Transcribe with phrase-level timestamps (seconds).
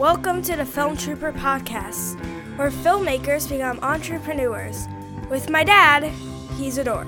[0.00, 2.18] Welcome to the Film Trooper Podcast,
[2.56, 4.88] where filmmakers become entrepreneurs.
[5.28, 6.04] With my dad,
[6.56, 7.06] he's a dork.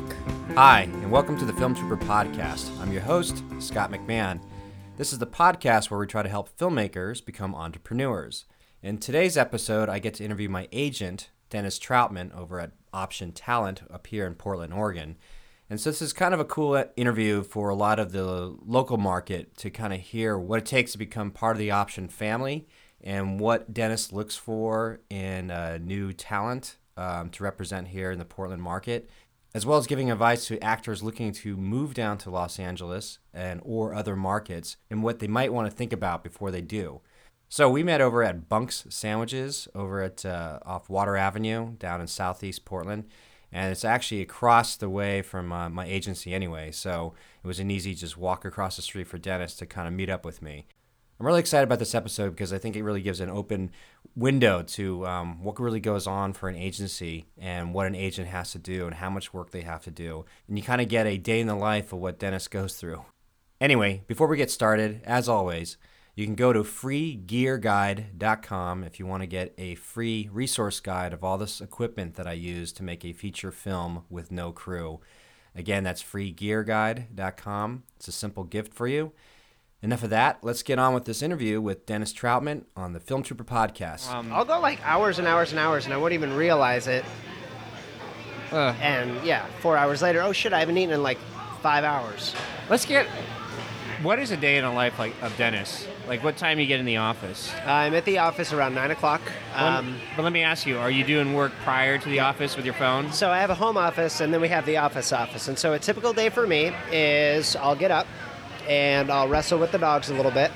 [0.56, 2.68] Hi, and welcome to the Film Trooper Podcast.
[2.80, 4.42] I'm your host, Scott McMahon.
[4.98, 8.44] This is the podcast where we try to help filmmakers become entrepreneurs.
[8.82, 13.84] In today's episode, I get to interview my agent, Dennis Troutman, over at Option Talent
[13.90, 15.16] up here in Portland, Oregon.
[15.70, 18.98] And so this is kind of a cool interview for a lot of the local
[18.98, 22.68] market to kind of hear what it takes to become part of the Option family
[23.02, 28.24] and what Dennis looks for in uh, new talent um, to represent here in the
[28.24, 29.10] Portland market,
[29.54, 33.60] as well as giving advice to actors looking to move down to Los Angeles and
[33.64, 37.00] or other markets and what they might want to think about before they do.
[37.48, 42.06] So we met over at Bunks Sandwiches over at uh, off Water Avenue down in
[42.06, 43.04] Southeast Portland
[43.52, 46.70] and it's actually across the way from uh, my agency anyway.
[46.70, 47.12] So
[47.44, 50.08] it was an easy just walk across the street for Dennis to kind of meet
[50.08, 50.66] up with me.
[51.22, 53.70] I'm really excited about this episode because I think it really gives an open
[54.16, 58.50] window to um, what really goes on for an agency and what an agent has
[58.50, 60.24] to do and how much work they have to do.
[60.48, 63.04] And you kind of get a day in the life of what Dennis goes through.
[63.60, 65.76] Anyway, before we get started, as always,
[66.16, 71.22] you can go to freegearguide.com if you want to get a free resource guide of
[71.22, 74.98] all this equipment that I use to make a feature film with no crew.
[75.54, 77.84] Again, that's freegearguide.com.
[77.94, 79.12] It's a simple gift for you.
[79.82, 80.38] Enough of that.
[80.42, 84.08] Let's get on with this interview with Dennis Troutman on the Film Trooper podcast.
[84.12, 87.04] Um, I'll go like hours and hours and hours, and I won't even realize it.
[88.52, 91.18] Uh, And yeah, four hours later, oh shit, I haven't eaten in like
[91.62, 92.32] five hours.
[92.70, 93.06] let's get.
[94.02, 95.86] What is a day in the life like of Dennis?
[96.08, 97.52] Like what time you get in the office?
[97.66, 99.20] I'm at the office around nine o'clock.
[99.54, 102.64] Um, but let me ask you: Are you doing work prior to the office with
[102.64, 103.12] your phone?
[103.12, 105.48] so I have a home office, and then we have the office office.
[105.48, 108.06] And so a typical day for me is I'll get up
[108.68, 110.50] and I'll wrestle with the dogs a little bit.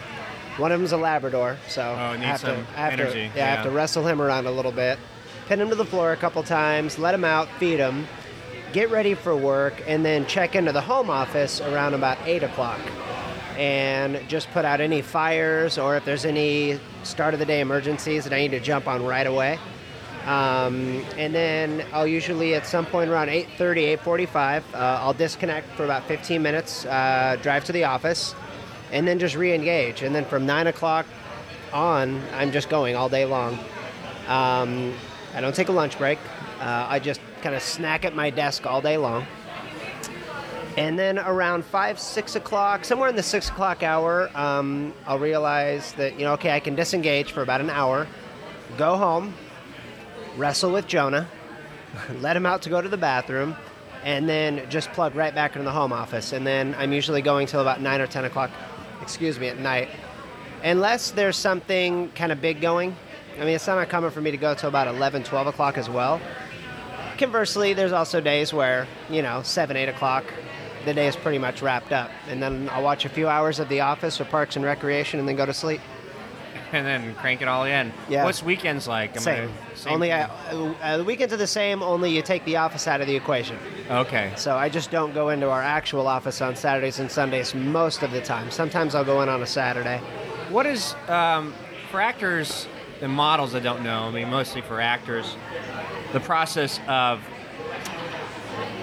[0.59, 3.45] One of them's a Labrador, so Oh, I have to, I have energy, To, yeah,
[3.45, 4.99] I have to wrestle him around a little bit,
[5.49, 8.07] pin him to the floor a couple times, let him out, feed him,
[8.73, 12.81] get ready for work, and then check into the home office around about eight o'clock,
[13.59, 18.25] and just put out any fires or if there's any start of the day emergencies
[18.25, 19.59] that I need to jump on right away.
[20.27, 25.85] Um, and then I'll usually at some point around 8:30, 8:45, uh, I'll disconnect for
[25.85, 28.35] about 15 minutes, uh, drive to the office,
[28.91, 30.03] and then just re-engage.
[30.03, 31.07] And then from nine o'clock
[31.73, 33.55] on, I'm just going all day long.
[34.27, 34.95] Um,
[35.35, 36.19] I don't take a lunch break.
[36.61, 39.27] Uh, I just kind of snack at my desk all day long.
[40.77, 45.93] And then around five, six o'clock, somewhere in the six o'clock hour, um, I'll realize
[45.93, 48.07] that, you know, okay, I can disengage for about an hour,
[48.77, 49.33] go home,
[50.37, 51.29] wrestle with Jonah,
[52.21, 53.57] let him out to go to the bathroom,
[54.05, 56.33] and then just plug right back into the home office.
[56.33, 58.51] And then I'm usually going till about 9 or 10 o'clock,
[59.03, 59.89] excuse me, at night.
[60.63, 62.95] Unless there's something kind of big going.
[63.37, 65.89] I mean, it's not uncommon for me to go till about 11, 12 o'clock as
[65.91, 66.21] well.
[67.19, 70.25] Conversely, there's also days where, you know, 7, 8 o'clock,
[70.85, 72.11] the day is pretty much wrapped up.
[72.29, 75.29] And then I'll watch a few hours of The Office or Parks and Recreation and
[75.29, 75.81] then go to sleep.
[76.73, 77.93] And then crank it all in.
[78.09, 78.25] Yeah.
[78.25, 79.15] What's weekends like?
[79.15, 79.49] Am Same.
[79.51, 81.83] I- same Only I, uh, the weekends are the same.
[81.83, 83.59] Only you take the office out of the equation.
[83.91, 84.33] Okay.
[84.37, 88.11] So I just don't go into our actual office on Saturdays and Sundays most of
[88.11, 88.51] the time.
[88.51, 89.99] Sometimes I'll go in on a Saturday.
[90.49, 91.55] What is um,
[91.91, 92.67] for actors
[93.01, 94.05] and models that don't know?
[94.05, 95.37] I mean, mostly for actors,
[96.13, 97.23] the process of.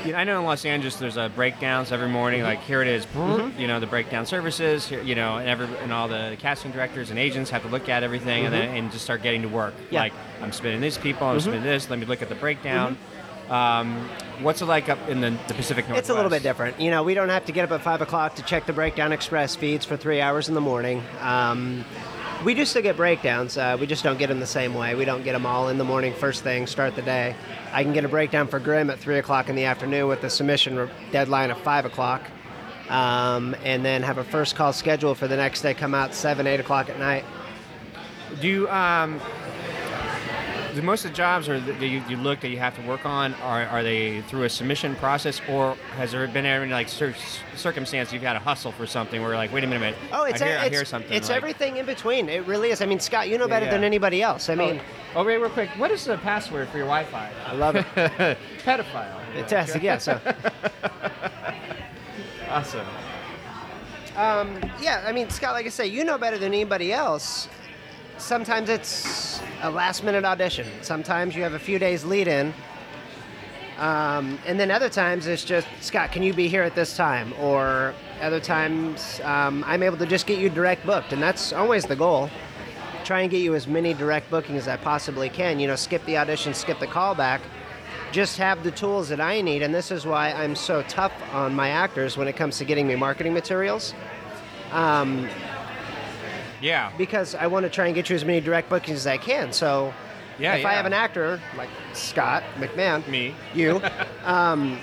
[0.05, 2.39] You know, I know in Los Angeles there's a breakdowns every morning.
[2.39, 2.49] Mm-hmm.
[2.49, 3.07] Like here it is,
[3.57, 4.87] you know, the breakdown services.
[4.87, 7.89] Here, you know, and every and all the casting directors and agents have to look
[7.89, 9.73] at everything and then and just start getting to work.
[9.73, 9.93] Mm-hmm.
[9.93, 10.01] Yeah.
[10.01, 11.89] Like I'm spinning these people, I'm spinning this.
[11.89, 12.95] Let me look at the breakdown.
[12.95, 13.51] Mm-hmm.
[13.51, 14.09] Um,
[14.41, 15.99] what's it like up in the, the Pacific Northwest?
[15.99, 16.79] It's a little bit different.
[16.79, 19.11] You know, we don't have to get up at 5 o'clock to check the Breakdown
[19.11, 21.03] Express feeds for three hours in the morning.
[21.19, 21.83] Um,
[22.43, 23.57] we do still get breakdowns.
[23.57, 24.95] Uh, we just don't get them the same way.
[24.95, 27.35] We don't get them all in the morning, first thing, start the day.
[27.71, 30.29] I can get a breakdown for Grimm at 3 o'clock in the afternoon with the
[30.29, 32.23] submission re- deadline of 5 o'clock.
[32.89, 36.45] Um, and then have a first call schedule for the next day come out 7,
[36.45, 37.23] 8 o'clock at night.
[38.41, 39.21] Do you, um,
[40.73, 43.05] do most of the jobs or that you, you look that you have to work
[43.05, 47.15] on are, are they through a submission process or has there been any like cir-
[47.55, 50.41] circumstance you've had to hustle for something where you're like wait a minute Oh, it's
[50.41, 52.29] I hear, a, I it's, hear something it's like- everything in between.
[52.29, 52.81] It really is.
[52.81, 53.71] I mean, Scott, you know better yeah.
[53.71, 54.49] than anybody else.
[54.49, 54.79] I mean,
[55.15, 57.85] oh, oh wait real quick what is the password for your Wi-Fi I love it.
[57.95, 59.83] pedophile it Fantastic.
[59.83, 59.97] Yeah.
[59.97, 60.19] So,
[62.49, 62.85] awesome
[64.15, 65.03] um, yeah.
[65.05, 67.47] I mean, Scott, like I say, you know better than anybody else.
[68.17, 70.67] Sometimes it's a last-minute audition.
[70.81, 72.53] Sometimes you have a few days lead-in.
[73.77, 77.33] Um, and then other times it's just Scott, can you be here at this time?
[77.41, 81.85] Or other times um, I'm able to just get you direct booked, and that's always
[81.85, 82.29] the goal.
[83.03, 85.59] try and get you as many direct bookings as I possibly can.
[85.59, 87.41] You know, skip the audition, skip the callback.
[88.11, 91.55] Just have the tools that I need, and this is why I'm so tough on
[91.55, 93.95] my actors when it comes to getting me marketing materials.
[96.63, 96.91] Yeah.
[96.97, 99.51] because I want to try and get you as many direct bookings as I can.
[99.51, 99.93] So
[100.39, 103.35] Yeah, if I have an actor like Scott McMahon, Me.
[103.53, 103.81] you,
[104.23, 104.79] um,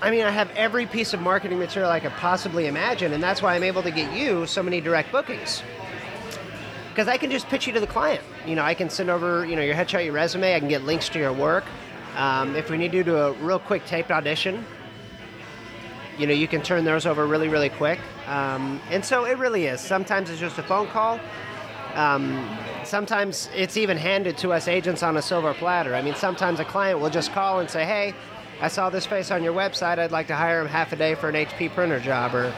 [0.00, 3.42] I mean, I have every piece of marketing material I could possibly imagine, and that's
[3.42, 5.62] why I'm able to get you so many direct bookings.
[6.88, 8.22] Because I can just pitch you to the client.
[8.46, 10.54] You know, I can send over, you know, your headshot, your resume.
[10.54, 11.64] I can get links to your work.
[12.16, 14.64] Um, if we need you to do a real quick taped audition,
[16.22, 17.98] you know, you can turn those over really, really quick.
[18.28, 19.80] Um, and so it really is.
[19.80, 21.18] Sometimes it's just a phone call.
[21.96, 22.48] Um,
[22.84, 25.96] sometimes it's even handed to us agents on a silver platter.
[25.96, 28.14] I mean, sometimes a client will just call and say, "Hey,
[28.60, 29.98] I saw this face on your website.
[29.98, 32.54] I'd like to hire him half a day for an HP printer job." Or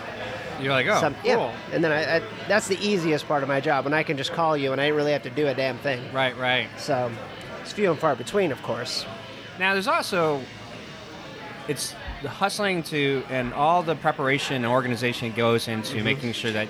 [0.60, 1.24] You're like, oh, some, cool.
[1.24, 1.56] yeah.
[1.72, 4.32] And then I, I, that's the easiest part of my job when I can just
[4.32, 6.12] call you and I don't really have to do a damn thing.
[6.12, 6.68] Right, right.
[6.78, 7.10] So
[7.62, 9.06] it's few and far between, of course.
[9.58, 10.42] Now, there's also
[11.66, 16.04] it's the hustling to and all the preparation and organization goes into Mm-hmm.
[16.04, 16.68] making sure that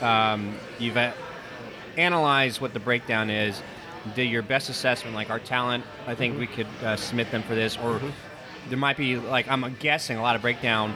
[0.00, 1.12] um, you've uh,
[1.96, 3.60] analyzed what the breakdown is,
[4.14, 5.16] did your best assessment.
[5.16, 6.40] Like our talent, I think Mm-hmm.
[6.40, 8.00] we could uh, submit them for this, or
[8.68, 10.94] there might be like I'm guessing a lot of breakdown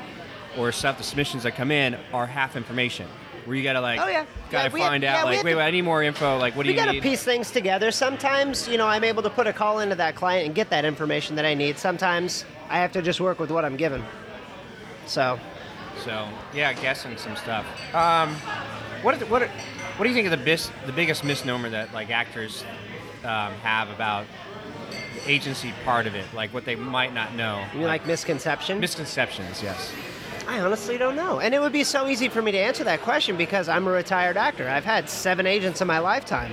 [0.57, 0.97] or stuff.
[0.97, 3.09] The submissions that come in are half information.
[3.47, 4.27] Where you gotta like, Oh, yeah.
[4.51, 6.39] gotta Yeah, find yeah, out we like, wait, to- wait, I need more info.
[6.39, 6.75] Like, what do you?
[6.75, 7.03] we got to need?
[7.03, 7.91] piece things together.
[7.91, 10.85] Sometimes, you know, I'm able to put a call into that client and get that
[10.85, 11.79] information that I need.
[11.79, 14.03] Sometimes I have to just work with what I'm given.
[15.07, 15.39] So,
[16.05, 17.67] So yeah, guessing some stuff.
[17.95, 18.35] Um,
[19.03, 22.65] what what what do you think of the bis, the biggest misnomer that like actors
[23.25, 24.27] um, have about
[25.15, 26.27] the agency part of it?
[26.35, 27.65] Like what they might not know.
[27.73, 28.81] you mean like misconception?
[28.81, 29.63] misconceptions?
[29.63, 29.93] Yes.
[30.47, 31.41] I honestly don't know.
[31.41, 33.91] And it would be so easy for me to answer that question because I'm a
[33.91, 34.69] retired actor.
[34.69, 36.53] I've had seven agents in my lifetime.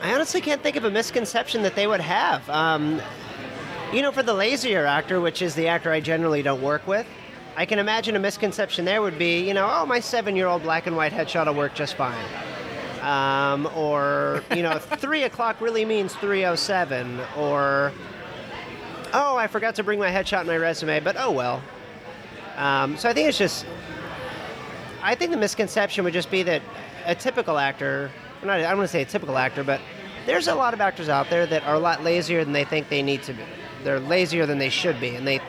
[0.00, 2.48] I honestly can't think of a misconception that they would have.
[2.48, 3.00] Um,
[3.92, 7.06] you know, for the lazier actor, which is the actor I generally don't work with,
[7.56, 10.62] I can imagine a misconception there would be, you know, oh, my seven year old
[10.62, 12.24] black and white headshot will work just fine.
[13.02, 17.20] Um, or, you know, three o'clock really means 307.
[17.36, 17.92] Or,
[19.12, 21.62] oh, I forgot to bring my headshot and my resume, but oh well.
[22.56, 23.66] Um, so I think it's just,
[25.02, 26.62] I think the misconception would just be that
[27.04, 28.10] a typical actor,
[28.42, 29.82] not, I don't want to say a typical actor, but
[30.24, 32.88] there's a lot of actors out there that are a lot lazier than they think
[32.88, 33.42] they need to be.
[33.84, 35.40] They're lazier than they should be, and they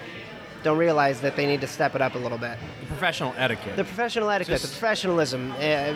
[0.64, 2.58] don't realize that they need to step it up a little bit.
[2.80, 3.76] The professional etiquette.
[3.76, 5.94] The professional etiquette, the professionalism, uh,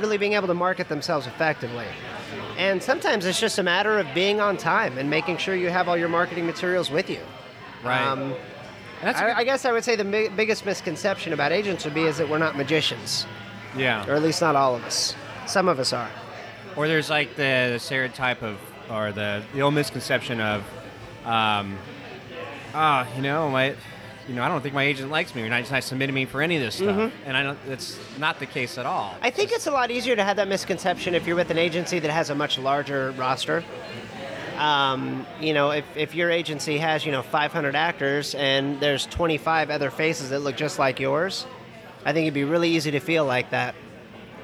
[0.00, 1.86] really being able to market themselves effectively.
[2.56, 5.88] And sometimes it's just a matter of being on time and making sure you have
[5.88, 7.20] all your marketing materials with you.
[7.82, 8.00] right.
[8.00, 8.34] Um,
[9.00, 11.84] And that's a I, I guess I would say the mi- biggest misconception about agents
[11.84, 13.26] would be is that we're not magicians,
[13.76, 14.06] yeah.
[14.08, 15.14] or at least not all of us.
[15.46, 16.08] Some of us are.
[16.76, 18.56] Or there's like the, the stereotype of,
[18.88, 20.62] or the, the old misconception of,
[21.24, 21.78] um,
[22.74, 23.74] ah, you know, my,
[24.28, 25.42] you know, I don't think my agent likes me.
[25.42, 27.12] You're not, not submitting me for any of this stuff.
[27.26, 27.58] And I don't.
[27.66, 29.14] That's not the case at all.
[29.20, 31.98] I think it's a lot easier to have that misconception if you're with an agency
[31.98, 33.64] that has a much larger roster.
[34.56, 39.68] Um, you know, if, if your agency has, you know, 500 actors and there's 25
[39.68, 41.44] other faces that look just like yours,
[42.04, 43.74] I think it'd be really easy to feel like that.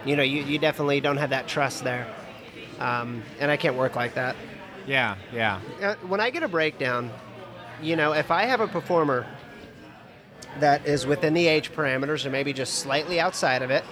[0.05, 2.13] You know, you, you definitely don't have that trust there.
[2.81, 4.35] Um, and I can't work like that.
[4.87, 7.11] Yeah, yeah, Uh, when I get a breakdown,
[7.83, 9.27] you know, if I have a performer
[10.59, 13.85] that is within the age parameters or maybe just slightly outside of it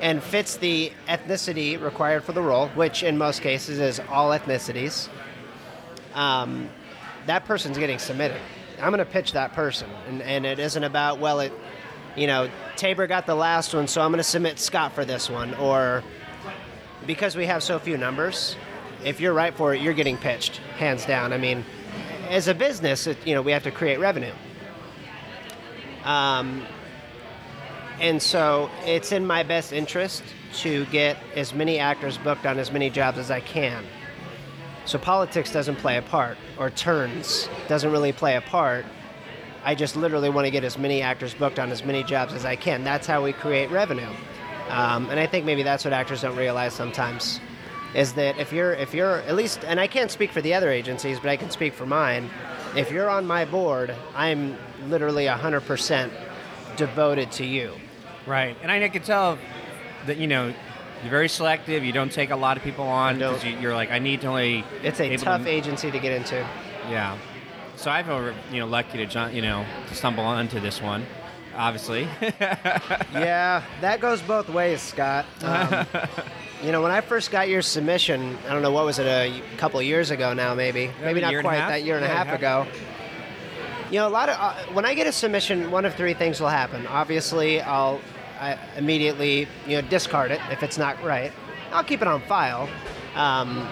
[0.00, 5.08] and fits the ethnicity required for the role, which in most cases is all ethnicities,
[6.14, 6.68] um,
[7.26, 8.40] that person's getting submitted.
[8.80, 9.88] I'm going to pitch that person.
[10.08, 11.52] And, and it isn't about, well, it,
[12.14, 15.30] you know, Tabor got the last one, so I'm going to submit Scott for this
[15.30, 15.54] one.
[15.54, 16.02] Or
[17.06, 18.56] because we have so few numbers,
[19.06, 21.32] if you're right for it, you're getting pitched, hands down.
[21.32, 21.64] I mean,
[22.28, 24.32] as a business, it, you know, we have to create revenue.
[26.04, 26.66] Um,
[28.00, 32.72] and so it's in my best interest to get as many actors booked on as
[32.72, 33.84] many jobs as I can.
[34.86, 38.84] So politics doesn't play a part, or turns doesn't really play a part.
[39.64, 42.44] I just literally want to get as many actors booked on as many jobs as
[42.44, 42.82] I can.
[42.82, 44.10] That's how we create revenue.
[44.68, 47.40] Um, and I think maybe that's what actors don't realize sometimes,
[47.96, 50.70] is that if you're if you're at least, and I can't speak for the other
[50.70, 52.30] agencies, but I can speak for mine.
[52.76, 54.56] If you're on my board, I'm
[54.88, 56.12] literally hundred percent
[56.76, 57.72] devoted to you.
[58.26, 58.56] right.
[58.62, 59.38] And I can tell
[60.06, 60.52] that you know
[61.02, 61.84] you're very selective.
[61.84, 64.26] You don't take a lot of people on because you, you're like, I need to
[64.28, 64.64] only.
[64.82, 66.36] It's a tough To, agency to get into.
[66.90, 67.16] yeah.
[67.76, 71.06] So I've been you know lucky to ju- you know to stumble onto this one.
[71.54, 72.06] obviously.
[72.40, 75.24] yeah, that goes both ways, Scott.
[75.42, 75.86] Um,
[76.62, 79.42] you know, when I first got your submission, I don't know what was it a
[79.58, 82.04] couple of years ago now, maybe, maybe not year and a quite that year and
[82.04, 82.38] a half half.
[82.38, 82.66] ago.
[83.90, 86.40] You know, a lot of uh, when I get a submission, one of three things
[86.40, 86.86] will happen.
[86.86, 88.00] Obviously, I'll
[88.40, 91.32] I immediately you know discard it if it's not right.
[91.72, 92.68] I'll keep it on file.
[93.14, 93.68] Um,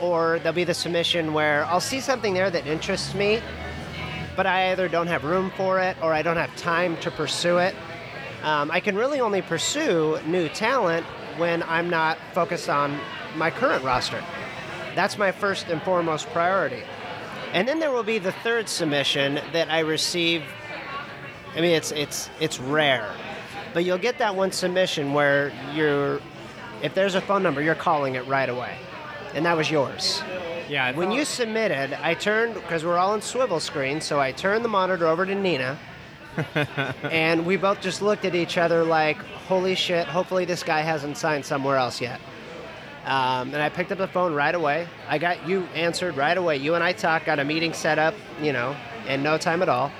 [0.00, 3.42] or there'll be the submission where I'll see something there that interests me,
[4.36, 7.58] but I either don't have room for it or I don't have time to pursue
[7.58, 7.74] it.
[8.44, 11.04] Um, I can really only pursue new talent
[11.38, 12.98] when I'm not focused on
[13.36, 14.22] my current roster.
[14.94, 16.82] That's my first and foremost priority.
[17.52, 20.42] And then there will be the third submission that I receive.
[21.56, 23.10] I mean, it's it's it's rare,
[23.72, 26.20] but you'll get that one submission where you're,
[26.82, 28.76] if there's a phone number, you're calling it right away,
[29.34, 30.22] and that was yours.
[30.68, 30.92] yeah.
[30.92, 34.68] When you submitted, I turned because we're all in swivel screen, so I turned the
[34.68, 35.78] monitor over to Nina,
[37.02, 39.16] and we both just looked at each other like,
[39.48, 40.06] "Holy shit!
[40.06, 42.20] Hopefully this guy hasn't signed somewhere else yet."
[43.04, 44.86] Um, and I picked up the phone right away.
[45.08, 46.58] I got you answered right away.
[46.58, 48.76] You and I talked, got a meeting set up, you know,
[49.06, 49.90] in no time at all,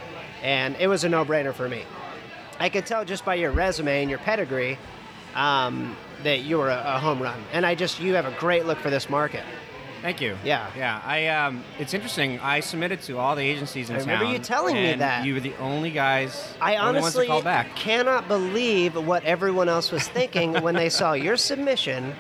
[0.43, 1.85] and it was a no-brainer for me.
[2.61, 4.79] I could tell just by your resume and your pedigree
[5.35, 8.67] um, that you were a, a home run, and I just you have a great
[8.67, 9.45] look for this market.
[10.03, 10.37] Thank you.
[10.45, 10.71] Yeah.
[10.77, 11.01] Yeah.
[11.05, 12.39] I um, it's interesting.
[12.41, 14.09] I submitted to all the agencies in I town.
[14.09, 15.25] remember you telling me and that.
[15.27, 16.55] You were the only guys.
[16.61, 17.75] I only ones to honestly call back.
[17.75, 22.15] cannot believe what everyone else was thinking when they saw your submission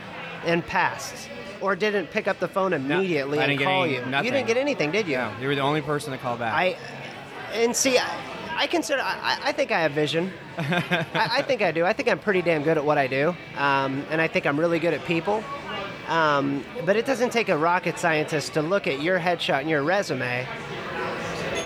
[0.44, 1.28] and passed,
[1.61, 4.04] or didn't pick up the phone immediately I and get call any- you.
[4.06, 4.26] nothing.
[4.26, 5.12] You didn't get anything, did you?
[5.12, 6.54] Yeah, you were the only person to call back.
[6.54, 6.76] I
[7.54, 8.08] and see, I,
[8.56, 9.00] I consider.
[9.02, 10.32] I, I think I have vision.
[10.58, 11.85] I, I think I do.
[11.85, 14.58] I think I'm pretty damn good at what I do, um, and I think I'm
[14.58, 15.42] really good at people.
[16.09, 19.83] Um, but it doesn't take a rocket scientist to look at your headshot and your
[19.83, 20.47] resume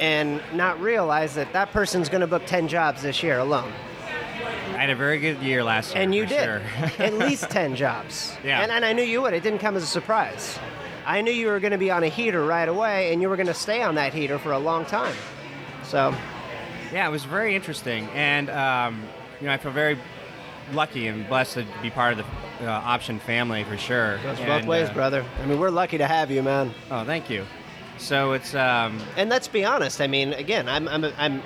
[0.01, 3.73] and not realize that that person's going to book 10 jobs this year alone.
[4.75, 6.03] I had a very good year last year.
[6.03, 6.43] And you did.
[6.43, 6.63] Sure.
[6.99, 8.37] At least 10 jobs.
[8.43, 8.63] Yeah.
[8.63, 9.33] And, and I knew you would.
[9.33, 10.59] It didn't come as a surprise.
[11.07, 13.37] I knew you were going to be on a heater right away, and you were
[13.37, 15.15] going to stay on that heater for a long time.
[15.85, 16.15] So,
[16.93, 19.03] Yeah, it was very interesting, and um,
[19.41, 19.99] you know, I feel very
[20.73, 22.27] lucky and blessed to be part of
[22.61, 24.19] the uh, option family for sure.
[24.19, 25.25] goes both ways, uh, brother.
[25.43, 26.73] I mean, we're lucky to have you, man.
[26.91, 27.45] Oh, thank you.
[27.99, 30.01] So it's um, And let's be honest.
[30.01, 31.43] I mean, again, I'm, I'm, I'm,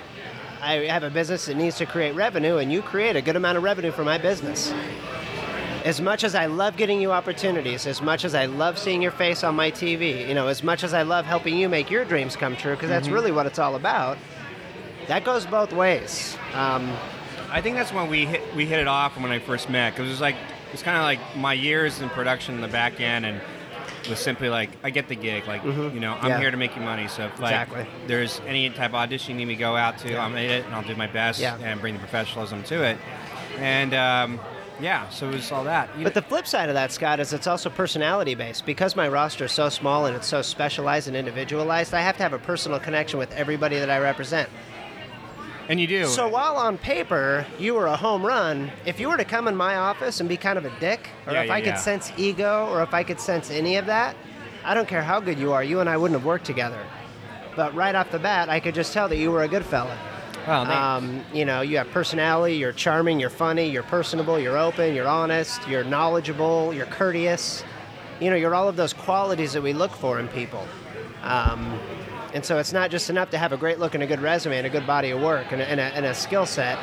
[0.61, 3.59] I have a business that needs to create revenue, and you create a good amount
[3.59, 4.73] of revenue for my business.
[5.85, 9.13] As much as I love getting you opportunities, as much as I love seeing your
[9.13, 12.05] face on my TV, you know, as much as I love helping you make your
[12.05, 14.19] dreams come true, because that's really what it's all about.
[15.07, 16.37] That goes both ways.
[16.55, 16.97] Um,
[17.51, 20.07] I think that's when we hit we hit it off when I first met because
[20.07, 20.37] it was like
[20.73, 23.41] it's kind of like my years in production in the back end and
[24.09, 26.27] was simply like I get the gig like you know I'm Mm-hmm.
[26.29, 26.39] Yeah.
[26.41, 27.87] here to make you money so if like Exactly.
[28.07, 30.25] there's any type of audition you need me to go out to Yeah.
[30.25, 31.57] I'm in it and I'll do my best Yeah.
[31.61, 32.99] and bring the professionalism to it
[33.59, 34.39] and um,
[34.81, 37.33] yeah so it was all that You But the flip side of that, Scott, is
[37.33, 38.67] it's also personality based.
[38.67, 42.23] Because my roster is so small and it's so specialized and individualized, I have to
[42.23, 44.49] have a personal connection with everybody that I represent.
[45.69, 49.17] And you do So while on paper you were a home run, if you were
[49.17, 51.55] to come in my office and be kind of a dick, or Yeah, if yeah,
[51.55, 51.77] I could yeah.
[51.77, 54.17] sense ego, or if I could sense any of that,
[54.65, 56.79] I don't care how good you are, you and I wouldn't have worked together.
[57.55, 59.97] But right off the bat, I could just tell that you were a good fella.
[60.47, 60.77] well, thanks.
[60.79, 65.09] Um, you know, you have personality, you're charming, you're funny, you're personable, you're open, you're
[65.09, 67.65] honest, you're knowledgeable, you're courteous.
[68.21, 70.67] You know, you're all of those qualities that we look for in people.
[71.23, 71.79] Um,
[72.37, 74.59] and so it's not just enough to have a great look and a good resume
[74.59, 76.79] and a good body of work and a, and a, and a skill set.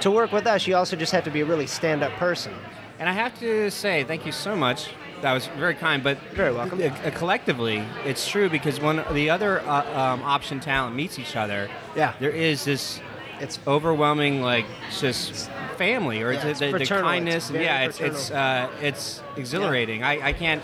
[0.00, 2.54] To work with us, you also just have to be a really stand up person.
[2.98, 4.88] And I have to say, thank you so much.
[5.20, 6.80] That was very kind, but Very welcome.
[6.80, 11.36] uh, uh, collectively, it's true because when the other uh, um, option talent meets each
[11.36, 12.14] other, Yeah.
[12.18, 13.00] there is this
[13.40, 14.64] It's overwhelming, like
[14.98, 17.50] just family or Yeah, the, the, the kindness.
[17.50, 20.02] It's yeah, it's it's uh, it's exhilarating.
[20.02, 20.62] I, I can't.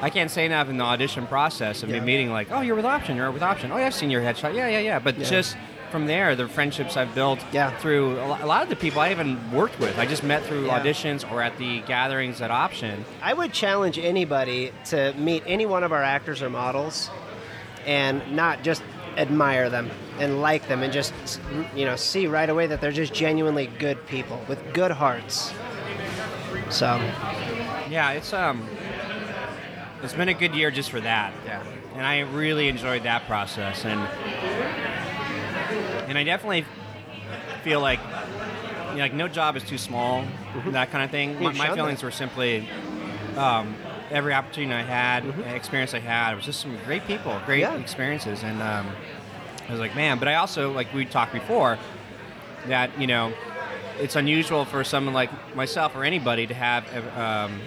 [0.00, 2.00] I can't say enough in the audition process of Yeah.
[2.00, 3.72] me meeting like, oh, you're with Option, you're with Option.
[3.72, 4.54] Oh, yeah, I've seen your headshot.
[4.54, 4.98] Yeah, yeah, yeah.
[4.98, 5.24] But Yeah.
[5.28, 5.56] just
[5.90, 7.70] from there, the friendships I've built Yeah.
[7.78, 10.66] through a a lot of the people I even worked with, I just met through
[10.66, 10.78] Yeah.
[10.78, 13.04] auditions or at the gatherings at Option.
[13.22, 17.10] I would challenge anybody to meet any one of our actors or models
[17.86, 18.82] and not just
[19.16, 19.90] admire them
[20.20, 21.12] and like them and just
[21.74, 25.52] you know see right away that they're just genuinely good people with good hearts.
[26.70, 27.00] So,
[27.90, 28.68] Yeah, it's um,
[30.02, 31.32] it's been a good year just for that.
[31.44, 31.62] yeah.
[31.94, 34.00] and I really enjoyed that process, and
[36.08, 36.64] and I definitely
[37.62, 38.00] feel like
[38.90, 40.24] you know, like no job is too small,
[40.68, 41.42] that kind of thing.
[41.42, 42.06] My, my feelings that.
[42.06, 42.68] were simply
[43.36, 43.74] um,
[44.10, 45.24] every opportunity I had,
[45.54, 47.76] experience I had, it was just some great people, great Yeah.
[47.76, 48.88] experiences, and um,
[49.68, 51.78] I was like, man, but I also like we talked before
[52.66, 53.32] that you know
[54.00, 56.84] it's unusual for someone like myself or anybody to have
[57.18, 57.60] um,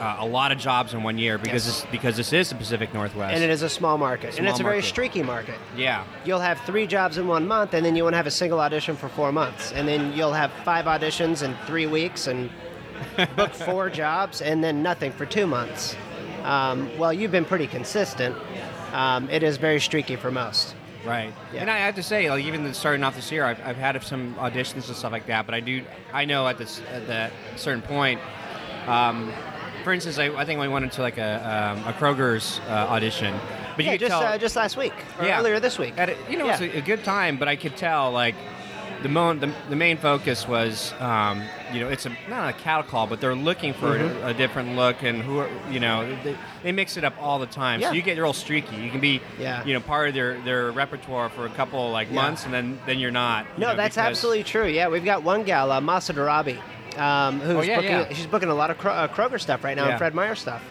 [0.00, 1.82] uh, a lot of jobs in one year because Yes.
[1.82, 3.34] this, because this is the Pacific Northwest.
[3.34, 4.88] And it is a small market, and Small it's a very market.
[4.88, 5.56] streaky market.
[5.76, 8.60] yeah, You'll have three jobs in one month, and then you won't have a single
[8.60, 12.50] audition for four months, and then you'll have five auditions in three weeks, and
[13.36, 15.96] book four jobs, and then nothing for two months.
[16.42, 18.36] Um, well, you've been pretty consistent.
[18.92, 20.74] Um, it is very streaky for most.
[21.06, 21.32] right.
[21.52, 21.60] Yeah.
[21.62, 24.34] And I have to say, like even starting off this year, I've, I've had some
[24.36, 25.46] auditions and stuff like that.
[25.46, 25.82] But I do,
[26.12, 28.20] I know at this at that certain point.
[28.86, 29.32] Um,
[29.84, 33.34] for instance, I, I think we went into like a, um, a Kroger's uh, audition,
[33.76, 35.38] but you yeah, could just tell uh, just last week or Yeah.
[35.38, 35.94] earlier this week.
[35.96, 36.52] At a, you know, Yeah.
[36.60, 38.34] it's a, a good time, but I could tell like
[39.02, 42.84] the, mo- the the main focus was, um, you know, it's a not a cattle
[42.84, 44.24] call, but they're looking for Mm-hmm.
[44.24, 47.38] a, a different look, and who, are- you know, they, they mix it up all
[47.38, 47.80] the time.
[47.80, 47.88] Yeah.
[47.90, 48.76] So you get real streaky.
[48.76, 49.62] You can be, Yeah.
[49.66, 52.98] you know, part of their, their repertoire for a couple like months, and then then
[52.98, 53.44] you're not.
[53.56, 54.66] you No, know, that's absolutely true.
[54.66, 55.82] Yeah, we've got one gal, uh,
[56.98, 57.90] um, who's Oh, yeah, booking.
[57.90, 58.12] yeah.
[58.12, 59.90] She's booking a lot of uh, Kroger stuff right now Yeah.
[59.90, 60.62] and Fred Meyer stuff,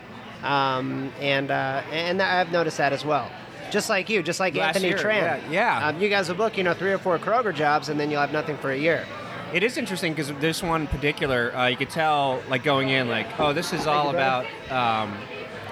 [0.44, 3.30] um, and uh, and I've noticed that as well.
[3.72, 5.42] Just like you, just like Last Anthony year, Tran.
[5.52, 5.88] yeah.
[5.88, 8.22] Um, you guys will book, you know, three or four Kroger jobs, and then you'll
[8.22, 9.06] have nothing for a year.
[9.52, 13.08] It is interesting because this one in particular, uh, you could tell, like going in,
[13.08, 14.46] like, oh, this is all about.
[14.72, 15.16] Um,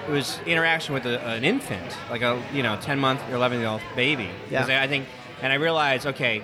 [0.08, 3.60] it was interaction with a, an infant, like a you know ten month or eleven
[3.60, 4.30] year old baby.
[4.50, 4.66] Yeah.
[4.66, 5.06] I, I think,
[5.40, 6.42] and I realized, okay,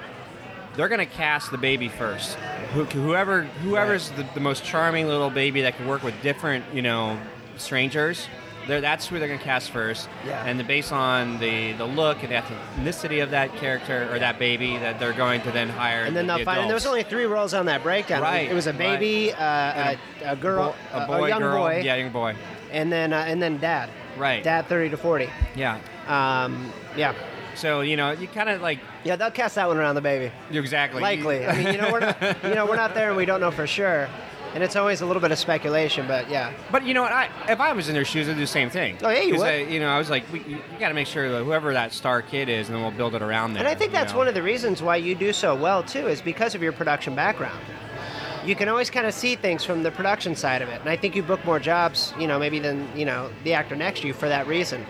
[0.78, 2.37] they're gonna cast the baby first.
[2.73, 6.80] Who, whoever whoever's the, the most charming little baby that can work with different you
[6.82, 7.18] know
[7.56, 8.28] strangers.
[8.66, 10.44] That's who they're going to cast first, Yeah.
[10.44, 12.42] and the, based on the, the look and the
[12.82, 16.02] ethnicity of that character or that baby, that they're going to then hire.
[16.02, 16.61] And then the, they'll the find.
[16.61, 18.18] And there was only three roles on that breakdown.
[18.18, 21.40] It was- Right, It was a baby, uh, a, a girl, a boy, a young
[21.40, 21.62] girl.
[21.64, 22.37] boy, Yeah, young boy.
[22.70, 23.88] and then uh, and then dad.
[24.18, 24.44] Right.
[24.44, 25.30] Dad, thirty to forty.
[25.56, 25.78] Yeah.
[26.06, 27.14] Um, yeah.
[27.58, 30.32] So you know, you kind of like Yeah, they'll cast that one around the baby.
[30.52, 31.44] exactly Likely.
[31.46, 33.50] I mean, you know, we're not, you know, we're not there, and we don't know
[33.50, 34.08] for sure,
[34.54, 36.06] and it's always a little bit of speculation.
[36.06, 37.12] But yeah, But you know what?
[37.12, 38.96] I, if I was in their shoes, I'd do the same thing.
[39.02, 39.46] Oh, yeah, you would.
[39.46, 41.92] I, you know, I was like, we, you, got to make sure that whoever that
[41.92, 43.60] star kid is, and then we'll build it around them.
[43.60, 46.23] and I think that's one of the reasons why you do so well too, is
[46.23, 47.58] because of your production background.
[48.47, 50.97] You can always kind of see things from the production side of it, and I
[50.97, 54.06] think you book more jobs, you know, maybe than you know the actor next to
[54.06, 54.86] you for that reason.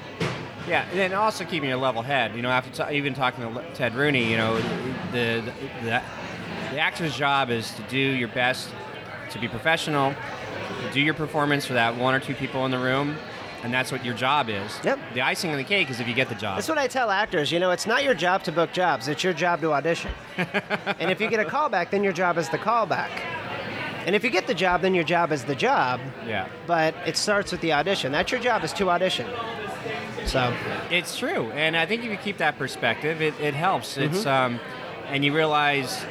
[0.68, 2.34] Yeah, and then also keeping a level head.
[2.36, 4.56] You know, after t- even talking to Ted Rooney, you know,
[5.12, 5.52] the, the
[5.82, 6.02] the
[6.72, 8.68] the actor's job is to do your best,
[9.30, 10.14] to be professional,
[10.92, 13.16] do your performance for that one or two people in the room,
[13.62, 14.78] and that's what your job is.
[14.84, 14.98] Yep.
[15.14, 16.56] The icing on the cake is if you get the job.
[16.58, 17.50] That's what I tell actors.
[17.50, 20.12] You know, it's not your job to book jobs; it's your job to audition.
[20.36, 23.10] and if you get a callback, then your job is the callback.
[24.06, 26.00] And if you get the job, then your job is the job.
[26.26, 26.48] yeah.
[26.66, 28.10] But it starts with the audition.
[28.12, 29.26] That's your job is to audition.
[30.26, 30.54] So
[30.90, 33.96] It's true, and I think if you keep that perspective, it, it helps.
[33.96, 34.54] It's Mm-hmm.
[34.54, 34.60] um,
[35.08, 36.04] and you realize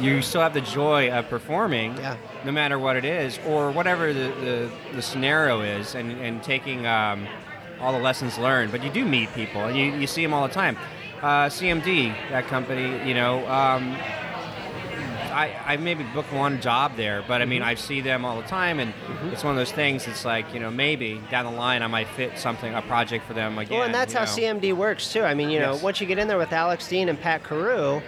[0.00, 2.16] you still have the joy of performing, Yeah.
[2.44, 6.86] no matter what it is, or whatever the, the, the scenario is, and and taking
[6.86, 7.26] um,
[7.80, 8.72] all the lessons learned.
[8.72, 10.76] But you do meet people, and you, you see them all the time.
[11.22, 13.46] Uh, CMD, that company, you know.
[13.48, 13.96] Um,
[15.38, 17.70] I, I maybe book one job there, but I mean, Mm-hmm.
[17.70, 18.92] I see them all the time, and
[19.32, 20.06] it's one of those things.
[20.08, 23.34] It's like you know, maybe down the line I might fit something, a project for
[23.34, 23.78] them again.
[23.78, 24.26] well, and that's how know.
[24.26, 25.22] CMD works too.
[25.22, 25.82] I mean, you know, Yes.
[25.82, 28.00] once you get in there with Alex Dean and Pat Carew,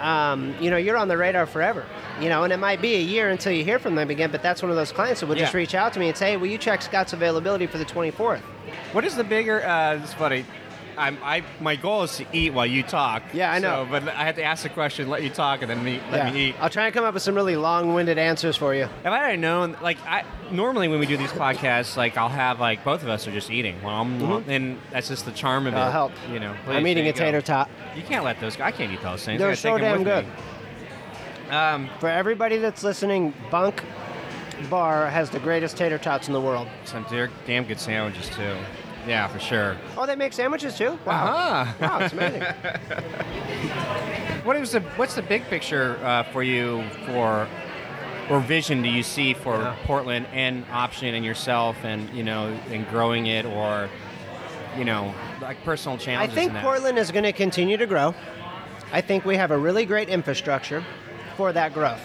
[0.00, 1.84] um, you know, you're on the radar forever.
[2.20, 4.30] You know, and it might be a year until you hear from them again.
[4.30, 6.30] But that's one of those clients that would just reach out to me and say,
[6.32, 8.40] hey, "Will you check Scott's availability for the 24th?"
[8.92, 9.64] What is the bigger?
[9.64, 10.44] Uh, it's funny.
[10.96, 13.22] I'm, I my goal is to eat while you talk.
[13.32, 13.84] Yeah, I know.
[13.84, 16.32] So, but I had to ask the question, let you talk, and then me, let
[16.32, 16.54] me eat.
[16.60, 18.84] I'll try and come up with some really long-winded answers for you.
[18.84, 22.60] If I had known, like I normally when we do these podcasts, like I'll have
[22.60, 24.02] like both of us are just eating, well,
[24.46, 25.76] and that's just the charm of it.
[25.76, 25.92] I'll Mm-hmm.
[25.92, 26.12] help.
[26.30, 27.70] You know, I'm eating a tater tot.
[27.96, 28.56] You can't let those.
[28.56, 28.64] go.
[28.64, 29.40] I can't eat those things.
[29.40, 30.26] They're so damn good.
[31.50, 33.82] Um, For everybody that's listening, Bunk
[34.70, 36.68] Bar has the greatest tater tots in the world.
[36.84, 37.04] some
[37.46, 38.56] damn good sandwiches too.
[39.06, 39.76] Yeah, for sure.
[39.96, 40.98] Oh, they make sandwiches too?
[41.04, 41.26] Wow.
[41.26, 41.74] Uh-huh.
[41.80, 42.42] Wow, it's amazing.
[44.44, 47.46] What is the what's the big picture uh, for you for
[48.28, 49.76] or vision do you see for Yeah.
[49.84, 53.88] Portland and option and yourself and you know and growing it or
[54.76, 56.32] you know like personal challenges?
[56.32, 56.64] I think in that?
[56.64, 58.16] Portland is going to continue to grow.
[58.92, 60.84] I think we have a really great infrastructure
[61.36, 62.02] for that growth.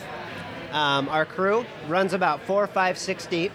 [0.71, 3.51] Um, our crew runs about four, five, six deep,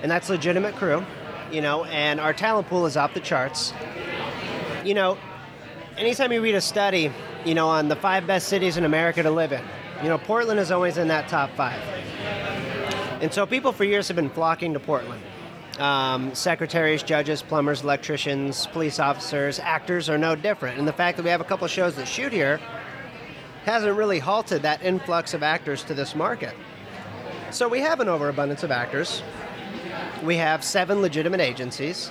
[0.00, 1.04] and that's legitimate crew,
[1.52, 1.84] you know.
[1.84, 3.72] And our talent pool is off the charts.
[4.84, 5.18] You know,
[5.96, 7.10] anytime you read a study,
[7.44, 9.62] you know, on the five best cities in America to live in,
[10.02, 11.80] you know, Portland is always in that top five.
[13.20, 15.22] And so people for years have been flocking to Portland.
[15.78, 20.78] Um, secretaries, judges, plumbers, electricians, police officers, actors are no different.
[20.78, 22.60] And the fact that we have a couple shows that shoot here
[23.64, 26.54] hasn't really halted that influx of actors to this market.
[27.50, 29.22] So we have an overabundance of actors.
[30.22, 32.10] We have seven legitimate agencies.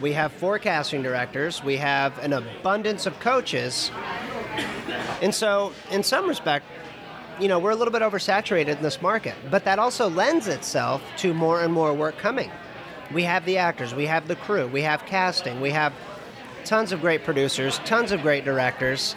[0.00, 1.62] We have four casting directors.
[1.62, 3.90] We have an abundance of coaches.
[5.20, 6.64] And so, in some respect,
[7.40, 11.02] you know, we're a little bit oversaturated in this market, but that also lends itself
[11.18, 12.50] to more and more work coming.
[13.12, 15.92] We have the actors, we have the crew, we have casting, we have
[16.64, 19.16] tons of great producers, tons of great directors.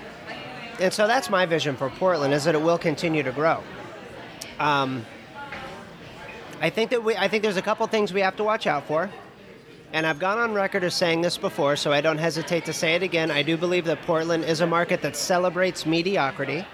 [0.80, 3.62] And so that's my vision for Portland is that it will continue to grow.
[4.60, 5.06] Um,
[6.62, 8.86] I think that we I think there's a couple things we have to watch out
[8.86, 9.10] for.
[9.94, 12.96] And I've gone on record as saying this before, so I don't hesitate to say
[12.96, 13.30] it again.
[13.30, 16.66] I do believe that Portland is a market that celebrates mediocrity.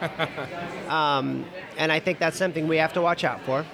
[0.88, 1.44] um,
[1.76, 3.66] and I think that's something we have to watch out for.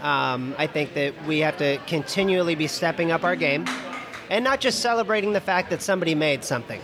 [0.00, 3.66] Um, I think that we have to continually be stepping up our game
[4.28, 6.80] and not just celebrating the fact that somebody made something.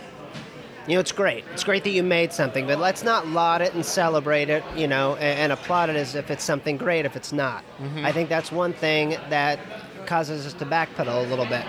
[0.86, 1.44] You know, it's great.
[1.52, 4.86] It's great that you made something, but let's not laud it and celebrate it, you
[4.86, 7.64] know, and, and applaud it as if it's something great if it's not.
[8.04, 9.58] I think that's one thing that
[10.06, 11.64] causes us to backpedal a little bit.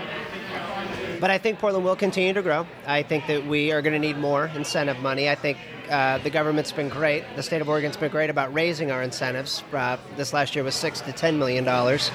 [1.20, 2.64] But I think Portland will continue to grow.
[2.86, 5.28] I think that we are going to need more incentive money.
[5.28, 5.58] I think
[5.90, 7.24] uh, the government's been great.
[7.34, 9.64] The state of Oregon's been great about raising our incentives.
[9.72, 12.12] Uh, this last year was six to ten million dollars.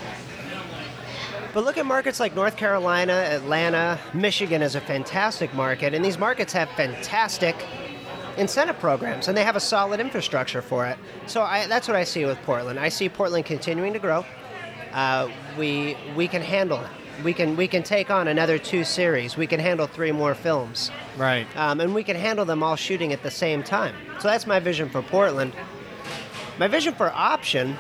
[1.54, 6.18] But look at markets like North Carolina, Atlanta, Michigan is a fantastic market, and these
[6.18, 7.56] markets have fantastic
[8.38, 10.98] incentive programs, and they have a solid infrastructure for it.
[11.28, 12.80] So I, that's what I see with Portland.
[12.80, 14.26] I see Portland continuing to grow.
[14.92, 16.90] Uh, we we can handle it.
[17.24, 19.38] We can we can take on another two series.
[19.38, 21.46] We can handle three more films, Right.
[21.56, 23.96] um, and we can handle them all shooting at the same time.
[24.20, 25.54] So that's my vision for Portland.
[26.58, 27.78] My vision for Option.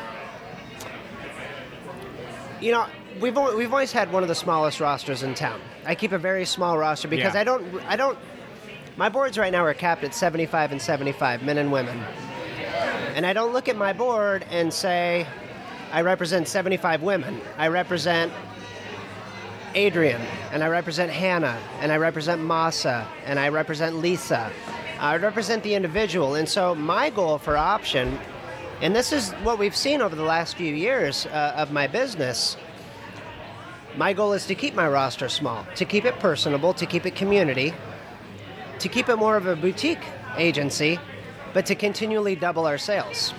[2.61, 2.85] You know,
[3.19, 5.59] we've we've always had one of the smallest rosters in town.
[5.85, 7.41] I keep a very small roster because Yeah.
[7.41, 8.17] I don't I don't.
[8.97, 11.99] My boards right now are capped at 75 and 75, men and women.
[13.15, 15.25] And I don't look at my board and say,
[15.91, 17.41] I represent 75 women.
[17.57, 18.31] I represent
[19.75, 20.21] Adrian,
[20.51, 24.51] and I represent Hannah, and I represent Masa, and I represent Lisa.
[24.99, 26.35] I represent the individual.
[26.35, 28.19] And so my goal for Option,
[28.81, 32.57] and this is what we've seen over the last few years uh, of my business,
[33.97, 37.15] my goal is to keep my roster small, to keep it personable, to keep it
[37.15, 37.73] community,
[38.79, 40.03] to keep it more of a boutique
[40.37, 40.99] agency,
[41.53, 43.33] but to continually double our sales.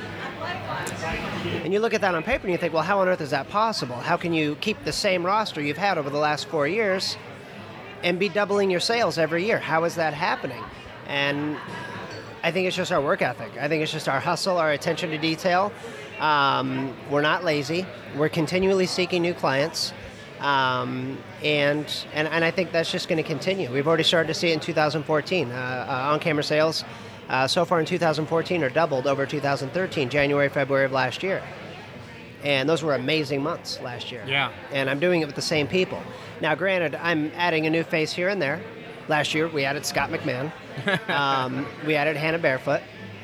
[1.64, 3.30] And you look at that on paper and you think, well, how on earth is
[3.30, 3.96] that possible?
[3.96, 7.16] How can you keep the same roster you've had over the last four years
[8.02, 9.58] and be doubling your sales every year?
[9.58, 10.62] How is that happening?
[11.08, 11.56] And
[12.44, 13.52] I think it's just our work ethic.
[13.58, 15.72] I think it's just our hustle, our attention to detail.
[16.20, 17.86] Um, we're not lazy.
[18.16, 19.92] We're continually seeking new clients.
[20.40, 23.72] Um, and, and, and I think that's just going to continue.
[23.72, 25.50] We've already started to see it in 2014.
[25.50, 26.84] Uh, uh, on camera sales
[27.28, 31.42] uh, so far in 2014 are doubled over 2013, January, February of last year.
[32.42, 34.22] And those were amazing months last year.
[34.26, 34.52] Yeah.
[34.70, 36.02] And I'm doing it with the same people.
[36.42, 38.60] Now, granted, I'm adding a new face here and there.
[39.08, 40.52] Last year, we added Scott McMahon.
[41.08, 42.82] um, we added Hannah Barefoot.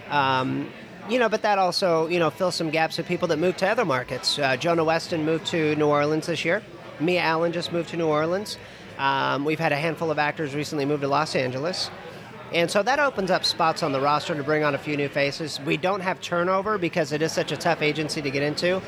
[0.08, 0.70] Um,
[1.08, 3.68] you know, but that also, you know, fills some gaps of people that moved to
[3.68, 4.38] other markets.
[4.38, 6.62] Uh, Jonah Weston moved to New Orleans this year.
[7.00, 8.58] Mia Allen just moved to New Orleans.
[8.98, 11.90] Um, we've had a handful of actors recently move to Los Angeles.
[12.52, 15.08] And so that opens up spots on the roster to bring on a few new
[15.08, 15.60] faces.
[15.60, 18.82] We don't have turnover because it is such a tough agency to get into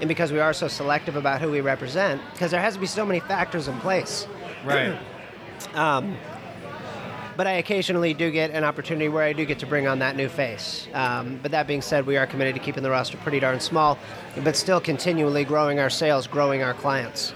[0.00, 2.86] and because we are so selective about who we represent because there has to be
[2.86, 4.26] so many factors in place.
[4.64, 4.98] Right.
[7.38, 10.16] But I occasionally do get an opportunity where I do get to bring on that
[10.16, 10.88] new face.
[10.92, 13.96] Um, but that being said, we are committed to keeping the roster pretty darn small,
[14.42, 17.30] but still continually growing our sales, growing our clients.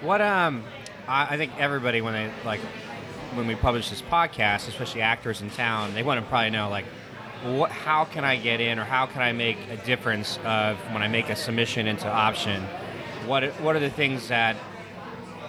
[0.00, 0.64] What um,
[1.06, 2.60] I, think everybody when they like
[3.34, 6.86] when we publish this podcast, especially actors in town, they want to probably know like,
[7.44, 11.02] what, how can I get in, or how can I make a difference of when
[11.02, 12.62] I make a submission into option?
[13.26, 14.56] What what are the things that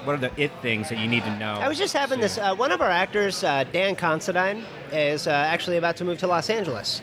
[0.07, 1.55] what are the it things that you need to know?
[1.55, 2.37] I was just having this.
[2.37, 6.27] Uh, one of our actors, uh, Dan Considine, is uh, actually about to move to
[6.27, 7.01] Los Angeles.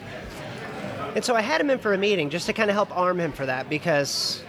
[1.14, 3.20] And so I had him in for a meeting just to kind of help arm
[3.20, 4.42] him for that because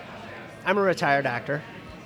[0.66, 1.62] I'm a retired actor.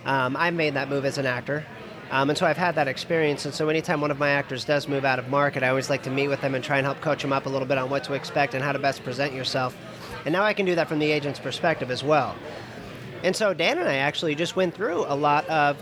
[0.05, 1.65] Um, I made that move as an actor.
[2.11, 3.45] Um, and so I've had that experience.
[3.45, 6.01] And so anytime one of my actors does move out of market, I always like
[6.03, 7.91] to meet with them and try and help coach them up a little bit on
[7.91, 9.77] what to expect and how to best present yourself.
[10.25, 12.35] And now I can do that from the agent's perspective as well.
[13.23, 15.77] And so Dan and I actually just went through a lot of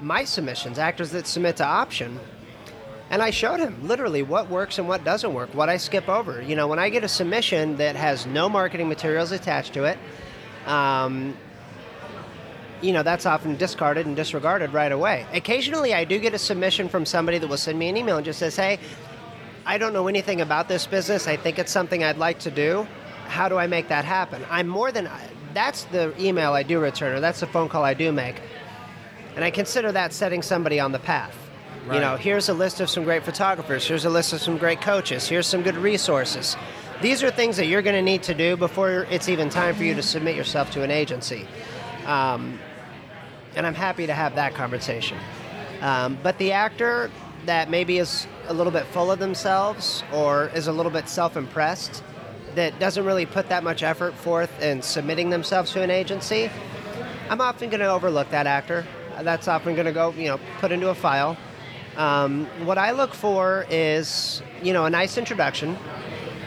[0.00, 2.18] my submissions, actors that submit to option.
[3.10, 6.40] And I showed him literally what works and what doesn't work, what I skip over.
[6.40, 9.98] You know, when I get a submission that has no marketing materials attached to it,
[10.66, 11.36] um,
[12.80, 15.26] you know, that's often discarded and disregarded right away.
[15.32, 18.24] Occasionally, I do get a submission from somebody that will send me an email and
[18.24, 18.78] just says, hey,
[19.66, 21.26] I don't know anything about this business.
[21.26, 22.86] I think it's something I'd like to do.
[23.26, 24.44] How do I make that happen?
[24.50, 25.10] I'm more than
[25.52, 28.36] that's the email I do return, or that's the phone call I do make.
[29.36, 31.36] And I consider that setting somebody on the path.
[31.92, 34.80] You know, here's a list of some great photographers, here's a list of some great
[34.80, 36.56] coaches, here's some good resources.
[37.02, 39.82] These are things that you're going to need to do before it's even time for
[39.82, 41.48] you to submit yourself to an agency.
[42.06, 42.60] Um,
[43.56, 45.18] and I'm happy to have that conversation.
[45.80, 47.10] Um, but the actor
[47.46, 51.36] that maybe is a little bit full of themselves or is a little bit self
[51.36, 52.04] impressed,
[52.54, 56.50] that doesn't really put that much effort forth in submitting themselves to an agency,
[57.28, 58.86] I'm often going to overlook that actor.
[59.22, 61.36] That's often going to go, you know, put into a file.
[61.96, 65.76] Um, what I look for is, you know, a nice introduction.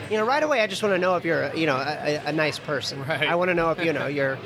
[0.09, 2.31] You know, right away, I just want to know if you're, you know, a, a-
[2.31, 3.03] nice person.
[3.03, 3.27] Right.
[3.27, 4.37] I want to know if you know you're,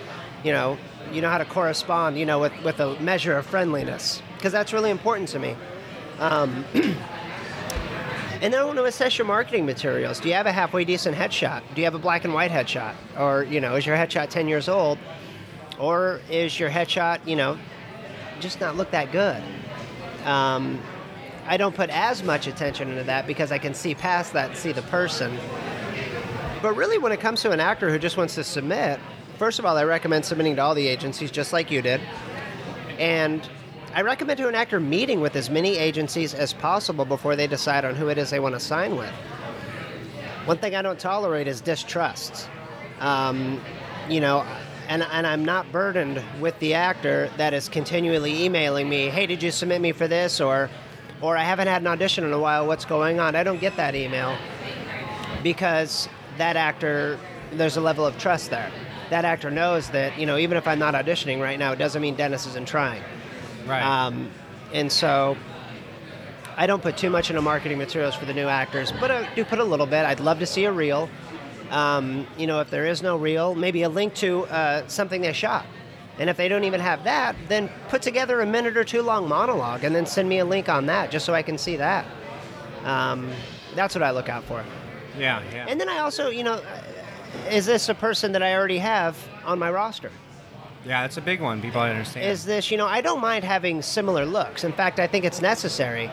[0.43, 0.77] you know,
[1.11, 4.73] you know how to correspond, you know, with with a measure of friendliness, because that's
[4.73, 5.55] really important to me.
[6.19, 10.19] Um, and then I want to assess your marketing materials.
[10.19, 11.61] Do you have a halfway decent headshot?
[11.73, 14.47] Do you have a black and white headshot, or you know, is your headshot 10
[14.47, 14.97] years old,
[15.79, 17.57] or is your headshot, you know,
[18.39, 19.41] just not look that good?
[20.25, 20.81] Um,
[21.47, 24.57] I don't put as much attention into that because I can see past that and
[24.57, 25.37] see the person.
[26.61, 28.99] But really, when it comes to an actor who just wants to submit,
[29.37, 32.01] first of all, I recommend submitting to all the agencies just like you did.
[32.99, 33.47] And
[33.93, 37.85] I recommend to an actor meeting with as many agencies as possible before they decide
[37.85, 39.11] on who it is they want to sign with.
[40.45, 42.49] One thing I don't tolerate is distrust.
[42.99, 43.61] Um,
[44.09, 44.45] you know,
[44.87, 49.43] and, and I'm not burdened with the actor that is continually emailing me, hey, did
[49.43, 50.39] you submit me for this?
[50.41, 50.69] Or,
[51.21, 53.35] or I haven't had an audition in a while, what's going on?
[53.35, 54.37] I don't get that email
[55.43, 57.19] because that actor,
[57.51, 58.71] there's a level of trust there.
[59.09, 62.01] That actor knows that, you know, even if I'm not auditioning right now, it doesn't
[62.01, 63.01] mean Dennis isn't trying.
[63.65, 63.81] Right.
[63.81, 64.29] Um,
[64.73, 65.37] and so
[66.57, 69.45] I don't put too much into marketing materials for the new actors, but I do
[69.45, 70.05] put a little bit.
[70.05, 71.09] I'd love to see a reel.
[71.69, 75.33] Um, you know, if there is no reel, maybe a link to uh, something they
[75.33, 75.65] shot.
[76.19, 79.27] And if they don't even have that, then put together a minute or two long
[79.27, 82.05] monologue and then send me a link on that just so I can see that.
[82.85, 83.29] Um,
[83.75, 84.63] that's what I look out for.
[85.19, 85.65] yeah, yeah.
[85.67, 86.61] And then I also, you know,
[87.51, 90.11] is this a person that I already have on my roster?
[90.85, 91.61] yeah, that's a big one.
[91.61, 92.25] People understand.
[92.25, 95.41] is this you know i don't mind having similar looks in fact i think it's
[95.41, 96.09] necessary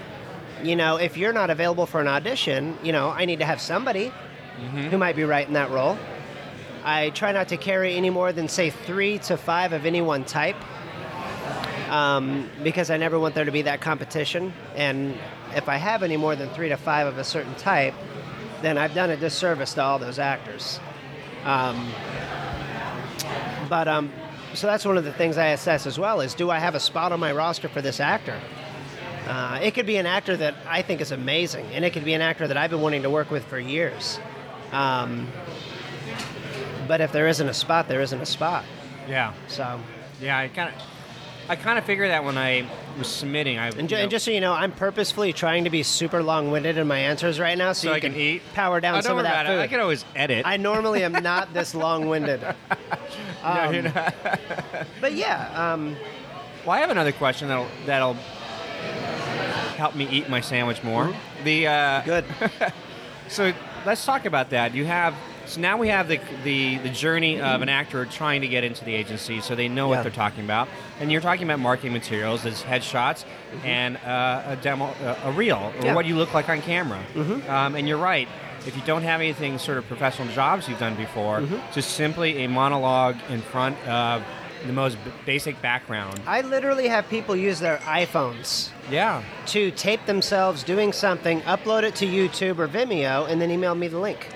[0.64, 3.60] you know if you're not available for an audition you know i need to have
[3.60, 4.12] somebody
[4.90, 5.98] who might be right in that role
[6.84, 10.24] i try not to carry any more than say three to five of any one
[10.24, 10.56] type
[11.90, 15.16] um, because i never want there to be that competition and
[15.54, 17.94] if i have any more than three to five of a certain type
[18.62, 20.80] then i've done a disservice to all those actors
[21.44, 21.92] um,
[23.68, 24.10] but um,
[24.54, 26.80] so that's one of the things I assess as well is do I have a
[26.80, 28.40] spot on my roster for this actor?
[29.26, 32.14] Uh, it could be an actor that I think is amazing, and it could be
[32.14, 34.20] an actor that I've been wanting to work with for years.
[34.74, 35.28] Um,
[36.88, 38.64] but if there isn't a spot, there isn't a spot.
[39.08, 39.80] yeah, So,
[40.20, 40.36] yeah.
[40.38, 40.82] I kind of,
[41.48, 42.66] I kind of figured that when I
[42.98, 43.58] was submitting.
[43.58, 46.76] I and, ju- and just so you know, I'm purposefully trying to be super long-winded
[46.78, 48.42] in my ansers right now, so, so you I can eat.
[48.54, 49.52] power down Oh, some of that food.
[49.54, 49.60] it.
[49.60, 50.44] I can always edit.
[50.46, 52.40] I normally am not this long-winded.
[52.42, 54.14] No, you're Um, not.
[55.00, 55.96] but yeah, um,
[56.64, 58.14] Well, I have another question that'll that'll
[59.76, 61.14] help me eat my sandwich more.
[61.44, 61.70] The uh,
[62.02, 62.06] Mm-hmm.
[62.08, 62.24] good.
[63.28, 63.52] so
[63.86, 64.74] let's talk about that.
[64.74, 65.14] You have
[65.46, 68.84] so now we have the the the journey of an actor trying to get into
[68.84, 69.96] the agency, so they know Yeah.
[69.96, 70.68] what they're talking about.
[71.00, 73.24] And you're talking about marketing materials, as headshots
[73.64, 75.84] and uh, a demo, uh, a reel, or Mm-hmm.
[75.86, 75.94] Yeah.
[75.94, 77.00] what you look like on camera.
[77.48, 78.28] Um, and you're right.
[78.66, 81.72] If you don't have anything sort of professional jobs you've done before, Mm-hmm.
[81.74, 84.22] just simply a monologue in front of
[84.66, 86.20] the most b- basic background.
[86.26, 89.22] I literally have people use their iPhones Yeah.
[89.46, 93.88] to tape themselves doing something, upload it to YouTube or Vimeo, and then email me
[93.88, 94.28] the link.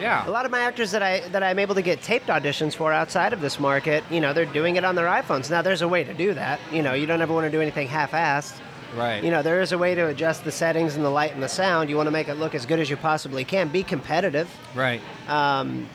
[0.00, 0.26] Yeah.
[0.26, 2.92] A lot of my actors that I that I'm able to get taped auditions for
[2.92, 5.50] outside of this market, you know, they're doing it on their iPhones.
[5.50, 6.58] Now there's a way to do that.
[6.72, 8.58] You know, you don't ever want to do anything half-assed.
[8.96, 9.22] Right.
[9.22, 11.48] You know, there is a way to adjust the settings and the light and the
[11.48, 11.88] sound.
[11.90, 13.68] You want to make it look as good as you possibly can.
[13.68, 14.50] Be competitive.
[14.74, 15.00] Right.
[15.28, 15.88] Um,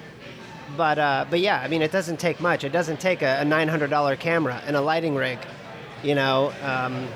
[0.76, 2.64] but uh, but yeah, I mean, it doesn't take much.
[2.64, 5.40] It doesn't take a, a $900 camera and a lighting rig.
[6.04, 7.08] You know, um,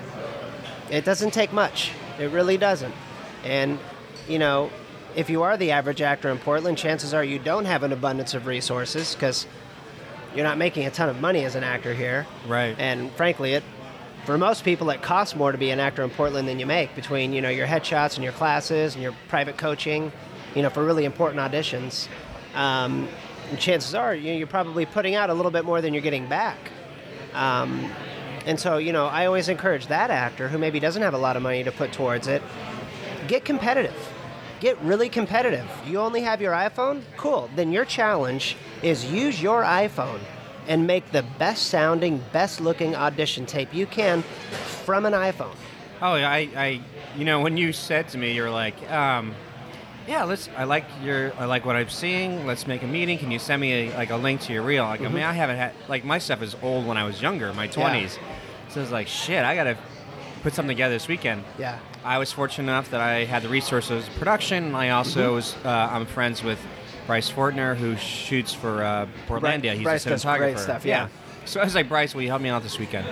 [0.90, 1.92] it doesn't take much.
[2.20, 2.94] It really doesn't.
[3.44, 3.80] And
[4.28, 4.70] you know,
[5.16, 8.34] if you are the average actor in Portland, chances are you don't have an abundance
[8.34, 9.46] of resources because
[10.36, 12.26] you're not making a ton of money as an actor here.
[12.48, 12.76] Right.
[12.80, 13.64] And frankly, it
[14.26, 16.96] for most people it costs more to be an actor in Portland than you make
[16.96, 20.12] between you know your headshots and your classes and your private coaching,
[20.56, 22.08] you know, for really important auditions.
[22.56, 23.08] Um,
[23.52, 26.02] and chances are you know, you're probably putting out a little bit more than you're
[26.02, 26.58] getting back.
[27.34, 27.92] Um,
[28.46, 31.38] and so, you know, I always encourage that actor who maybe doesn't have a lot
[31.38, 32.42] of money to put towards it,
[33.28, 33.96] get competitive.
[34.60, 35.70] Get really competitive.
[35.86, 37.02] You only have your iPhone?
[37.18, 37.50] Cool.
[37.56, 40.20] Then your challenge is use your iPhone
[40.68, 44.22] and make the best sounding, best looking audition tape you can
[44.86, 45.56] from an iPhone.
[46.02, 46.82] Oh, I, I,
[47.18, 49.36] you know, when you said to me, you're like, um,
[50.12, 50.50] yeah, let's.
[50.58, 51.34] I like your.
[51.40, 52.46] I like what I'm seeing.
[52.46, 53.18] Let's make a meeting.
[53.18, 54.84] Can you send me a, like a link to your reel?
[54.84, 57.54] Like, I mean, I haven't had like my stuff is old when I was younger,
[57.54, 58.18] my 20s.
[58.70, 59.78] So it's like, shit, I gotta
[60.44, 61.44] put something together this weekend.
[61.58, 61.80] Yeah.
[62.04, 64.76] I was fortunate enough that I had the resources of production.
[64.76, 65.36] I also Mm-hmm.
[65.36, 65.56] was.
[65.64, 66.60] Uh, I'm friends with
[67.08, 69.74] Bryce Fortner, who shoots for uh, Portlandia.
[69.76, 70.38] He's Bryce a does cinematographer.
[70.38, 71.08] great stuff, yeah.
[71.46, 73.08] So I was like, Bryce, will you help me out this weekend?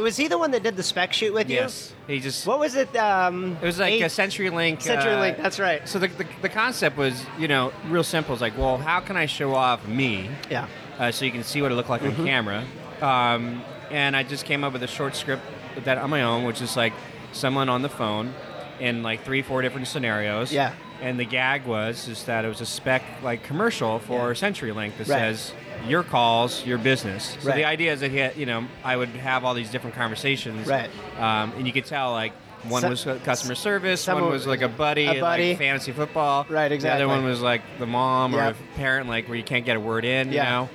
[0.00, 1.56] Was he the one that did the spec shoot with you?
[1.56, 1.92] Yes.
[2.06, 2.46] He just.
[2.46, 2.94] What was it?
[2.96, 4.78] Um, It was like a CenturyLink.
[4.82, 5.86] CenturyLink, uh, that's right.
[5.88, 8.32] So the, the, the concept was, you know, real simple.
[8.34, 10.66] It's like, well, how can I show off me Yeah.
[10.98, 12.20] uh, so you can see what it looked like Mm-hmm.
[12.20, 12.64] on camera?
[13.02, 15.42] Um, and I just came up with a short script
[15.84, 16.92] that on my own, which is like
[17.32, 18.34] someone on the phone
[18.80, 20.52] in like three, four different scenarios.
[20.52, 20.74] Yeah.
[21.00, 24.34] And the gag was is that it was a spec like commercial for Yeah.
[24.48, 25.18] CenturyLink that Right.
[25.18, 25.52] says
[25.86, 27.36] your calls, your business.
[27.40, 27.56] So Right.
[27.56, 30.66] the idea is that he had, you know I would have all these different conversations.
[30.66, 30.90] Right.
[31.18, 32.32] Um, and you could tell like
[32.64, 35.50] one So- was customer service, one was like a buddy, a buddy.
[35.50, 36.44] like fantasy football.
[36.48, 37.04] Right, The exactly.
[37.04, 38.56] other one was like the mom or Yep.
[38.74, 40.32] a parent, like where you can't get a word in.
[40.32, 40.42] Yeah.
[40.44, 40.68] You know.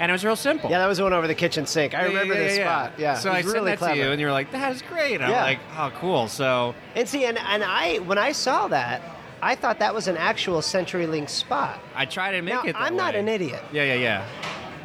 [0.00, 0.68] And it was real simple.
[0.70, 1.94] Yeah, that was the one over the kitchen sink.
[1.94, 2.92] I Yeah, remember yeah, this yeah, spot.
[2.98, 3.14] Yeah.
[3.14, 3.94] So I sent really that clever.
[3.94, 6.74] to you, and you were like, "That is great." And I'm like, "Oh, cool." So
[6.96, 9.00] And see, and, and I when I saw that,
[9.44, 11.80] I thought that was an actual CenturyLink spot.
[11.96, 12.76] I try to make Now, it.
[12.78, 14.24] I'm not an idiot, Yeah, yeah, yeah.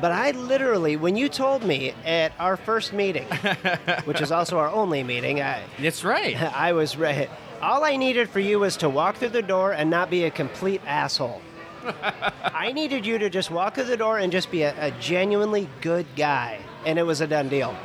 [0.02, 3.26] but I literally, when you told me at our first meeting,
[4.06, 6.36] which is also our only meeting, I, That's right.
[6.56, 7.30] I was right.
[7.62, 10.32] All I needed for you was to walk through the door and not be a
[10.32, 11.41] complete asshole.
[12.43, 15.70] I needed you to just walk through the door and just be a, a genuinely
[15.82, 17.76] good guy, and it was a done deal.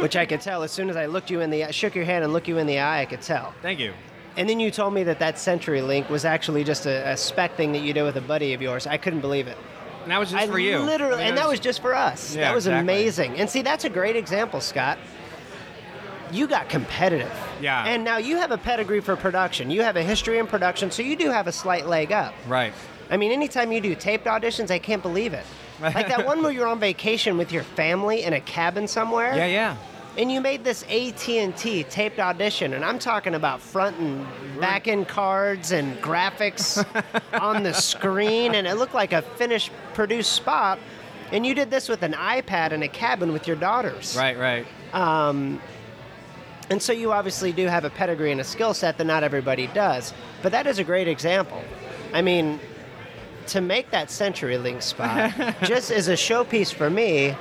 [0.00, 2.22] Which I could tell as soon as I looked you in the shook your hand
[2.24, 3.52] and looked you in the eye, I could tell.
[3.62, 3.94] Thank you.
[4.38, 7.72] And then you told me that that CenturyLink was actually just a, a spec thing
[7.72, 8.86] that you did with a buddy of yours.
[8.86, 9.58] I couldn't believe it.
[10.04, 10.78] And that was just I for you.
[10.78, 12.36] literally, I mean, and it that was just for us.
[12.36, 12.94] Yeah, that was exactly.
[12.94, 13.36] amazing.
[13.36, 14.96] And see, that's a great example, Scott.
[16.30, 17.32] You got competitive.
[17.60, 17.84] Yeah.
[17.84, 19.72] And now you have a pedigree for production.
[19.72, 22.32] You have a history in production, so you do have a slight leg up.
[22.46, 22.72] right.
[23.10, 25.44] I mean, anytime you do taped auditions, I can't believe it.
[25.80, 29.46] Like that one where you're on vacation with your family in a cabin somewhere Yeah,
[29.46, 29.76] yeah.
[30.18, 34.26] And you made this AT&T taped audition and I'm talking about front and
[34.60, 36.84] back end cards and graphics
[37.40, 40.80] on the screen and it looked like a finished produced spot
[41.30, 44.16] and you did this with an iPad in a cabin with your daughters.
[44.18, 44.66] Right, right.
[44.92, 45.60] Um,
[46.70, 49.68] and so you obviously do have a pedigree and a skill set that not everybody
[49.68, 50.12] does.
[50.42, 51.62] But that is a great example.
[52.12, 52.58] I mean,
[53.48, 57.36] to make that CenturyLink spot just as a showpiece for me,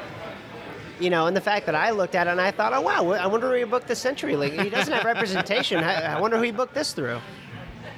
[1.00, 3.12] you know, and the fact that I looked at it and I thought, oh, wow,
[3.12, 4.64] I wonder where he booked the CenturyLink.
[4.64, 5.84] He doesn't have representation.
[5.84, 7.20] I, I wonder who he booked this through.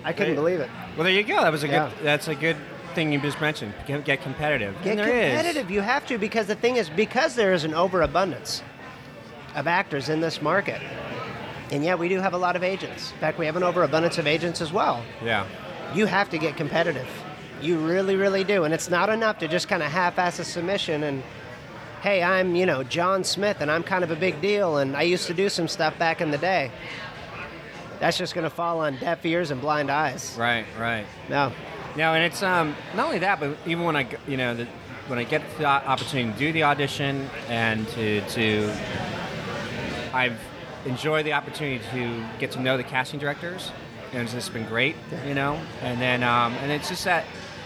[0.03, 0.69] I couldn't believe it.
[0.95, 1.41] Well, there you go.
[1.41, 1.91] That was a good.
[2.01, 2.57] That's a good
[2.95, 3.73] thing you just mentioned.
[3.85, 4.75] Get, get competitive.
[4.83, 5.35] Get and there is.
[5.37, 5.69] competitive.
[5.71, 8.63] You have to because the thing is, because there is an overabundance
[9.55, 10.81] of actors in this market.
[11.71, 13.11] And yeah, we do have a lot of agents.
[13.11, 15.03] In fact, we have an overabundance of agents as well.
[15.23, 15.45] Yeah.
[15.93, 17.07] you have to get competitive.
[17.61, 18.63] You really, really do.
[18.63, 21.23] And it's not enough to just kind of half ass a submission and,
[22.01, 25.03] hey, I'm, you know, John Smith and I'm kind of a big deal and I
[25.03, 26.71] used to do some stuff back in the day.
[27.99, 30.35] That's just going to fall on deaf ears and blind eyes.
[30.37, 31.05] Right, right.
[31.29, 31.51] No.
[31.97, 34.65] No, and it's um not only that, but even when I, you know the,
[35.07, 38.71] when I get the opportunity to do the audition and to to
[40.13, 40.39] I've
[40.85, 43.71] enjoyed the opportunity to get to know the casting directors,
[44.13, 44.95] and it's just been great,
[45.27, 45.59] you know.
[45.81, 47.25] And then um, and it's just that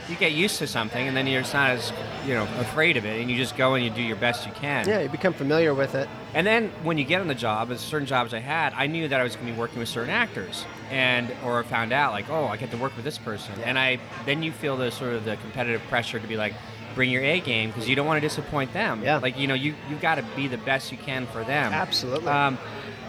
[0.10, 1.92] you get used to something, and then you're not as
[2.26, 4.52] you know afraid of it, and you just go and you do your best you
[4.54, 4.88] can.
[4.88, 6.10] Yeah, you become familiar with it.
[6.34, 9.08] And then when you get on the job, as certain jobs I had, I knew
[9.08, 12.30] that I was going to be working with certain actors, and or found out like,
[12.30, 15.14] oh, I get to work with this person, and I then you feel the sort
[15.14, 16.54] of the competitive pressure to be like,
[16.96, 19.04] bring your A game because you don't want to disappoint them.
[19.04, 19.18] Yeah.
[19.18, 21.74] Like you know, you you got to be the best you can for them.
[21.74, 22.28] Absolutely.
[22.28, 22.58] Um,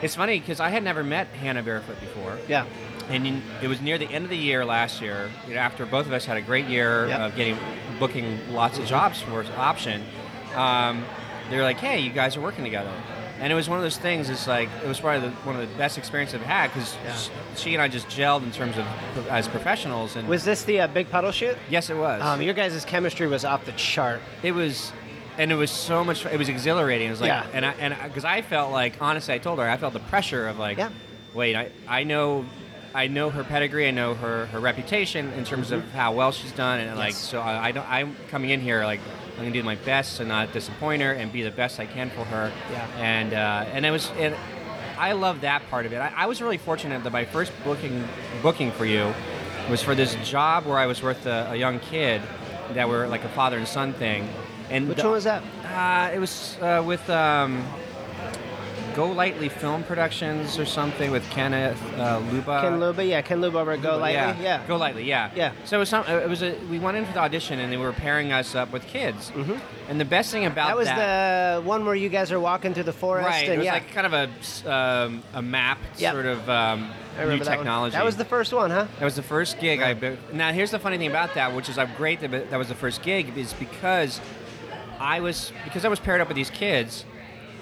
[0.02, 2.38] it's funny because I had never met Hannah Barefoot before.
[2.48, 2.66] Yeah.
[3.10, 5.84] And in, it was near the end of the year last year, you know, after
[5.86, 7.20] both of us had a great year Yep.
[7.20, 7.58] of getting
[7.98, 10.02] booking lots of jobs for option.
[10.54, 11.04] Um,
[11.50, 12.90] they were like, "Hey, you guys are working together,"
[13.40, 14.30] and it was one of those things.
[14.30, 17.14] It's like it was probably the, one of the best experiences I've had because Yeah.
[17.56, 18.86] she and I just gelled in terms of
[19.28, 20.16] as professionals.
[20.16, 21.56] And Was this the uh, big puddle shoot?
[21.68, 22.22] yes, it was.
[22.22, 24.20] Um, your guys' chemistry was off the chart.
[24.42, 24.92] it was
[25.36, 27.44] and it was so much it was exhilarating it was like Yeah.
[27.52, 30.46] and i and because I felt like honestly i told her i felt the pressure
[30.46, 30.90] of like Yeah.
[31.34, 32.44] wait i i know
[32.94, 36.52] I know her pedigree, I know her, her reputation in terms of how well she's
[36.52, 39.00] done, and like so I, I don't, I'm coming in here like
[39.32, 42.08] I'm gonna do my best to not disappoint her and be the best I can
[42.10, 42.52] for her.
[42.70, 42.86] Yeah.
[42.98, 44.36] And uh, and it was and
[44.96, 45.96] I love that part of it.
[45.96, 48.06] I, I was really fortunate that my first booking
[48.42, 49.12] booking for you
[49.68, 52.22] was for this job where I was with a, a young kid
[52.74, 54.28] that were like a father and son thing.
[54.70, 55.42] And Which the- one was that?
[55.64, 57.64] uh, it was uh, with um,
[58.94, 62.60] Go Lightly Film Productions or something with Kenneth uh, Luba.
[62.60, 64.40] Ken Luba, yeah, Ken Luba over Go Lightly, yeah.
[64.60, 64.66] yeah.
[64.66, 65.30] Go Lightly, yeah.
[65.34, 65.52] Yeah.
[65.64, 66.06] So it was some.
[66.06, 66.56] It was a.
[66.70, 69.30] We went in for the audition and they were pairing us up with kids.
[69.30, 69.90] Mm-hmm.
[69.90, 72.84] And the best thing about That was the one where you guys are walking through
[72.84, 73.44] the forest, right.
[73.44, 76.12] and it was yeah, like kind of a um, a map Yep.
[76.12, 76.80] sort of um,
[77.18, 77.38] new that one.
[77.40, 77.94] technology.
[77.94, 78.86] That was the first one, huh?
[78.98, 80.16] That was the first gig I.
[80.32, 82.74] Now here's the funny thing about that, which is I'm great that that was the
[82.74, 84.20] first gig, is because
[84.98, 87.04] I was because I was paired up with these kids,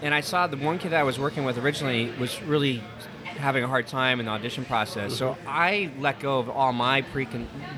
[0.02, 2.82] and I saw the one kid that I was working with originally was really
[3.24, 5.16] having a hard time in the audition process.
[5.16, 7.26] So I let go of all my pre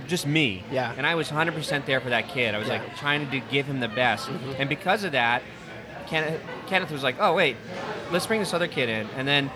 [0.06, 0.64] just me.
[0.70, 0.92] Yeah.
[0.96, 2.54] And I was 100% there for that kid.
[2.54, 2.78] I was Yeah.
[2.78, 2.88] Mm-hmm.
[2.88, 5.42] like trying to do, give him the best, and because of that,
[6.06, 7.56] Kenneth, Kenneth was like, "Oh wait,
[8.10, 9.50] let's bring this other kid in," and then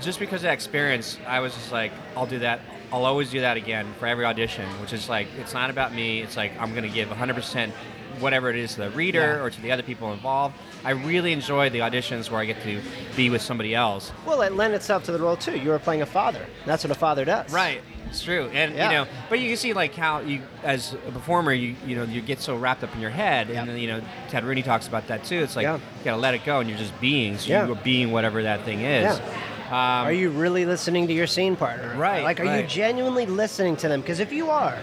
[0.00, 2.60] just because of that experience, I was just like, I'll do that.
[2.92, 6.22] I'll always do that again for every audition, which is like, it's not about me.
[6.22, 7.72] It's like, I'm going to give 100%
[8.20, 9.42] whatever it is to the reader Yeah.
[9.44, 10.54] or to the other people involved.
[10.84, 12.80] I really enjoy the auditions where I get to
[13.16, 14.12] be with somebody else.
[14.26, 15.56] Well, it lent itself to the role too.
[15.58, 16.44] You were playing a father.
[16.66, 17.52] That's what a father does.
[17.52, 17.80] Right.
[18.08, 18.48] It's true.
[18.54, 18.84] And, Yeah.
[18.90, 22.04] you know, but you can see like how you, as a performer, you, you know,
[22.04, 23.50] you get so wrapped up in your head.
[23.50, 25.38] And then, you know, Ted Rooney talks about that too.
[25.40, 25.74] It's like, Yeah.
[25.74, 27.36] you got to let it go and you're just being.
[27.38, 27.66] So Yeah.
[27.66, 29.20] you are being whatever that thing is.
[29.68, 31.94] Um, Are you really listening to your scene partner?
[31.98, 34.00] Right, Like, are you genuinely listening to them?
[34.00, 34.78] Because if you are,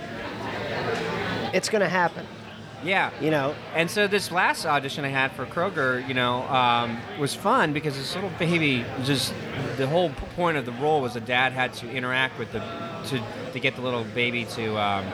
[1.53, 2.23] it's going to happen.
[2.85, 3.09] Yeah.
[3.19, 3.55] You know.
[3.73, 7.95] And so this last audition I had for Kroger, you know, um, was fun because
[7.97, 9.33] this little baby just
[9.77, 12.59] the whole point of the role was the dad had to interact with the
[13.07, 13.21] to
[13.53, 15.05] to get the little baby to um,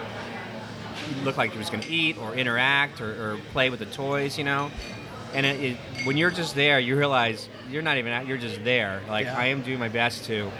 [1.23, 4.37] look like he was going to eat or interact or, or play with the toys,
[4.37, 4.69] you know.
[5.33, 8.63] And it, it, when you're just there, you realize you're not even out, you're just
[8.65, 9.01] there.
[9.07, 9.37] Like Yeah.
[9.37, 10.51] I am doing my best to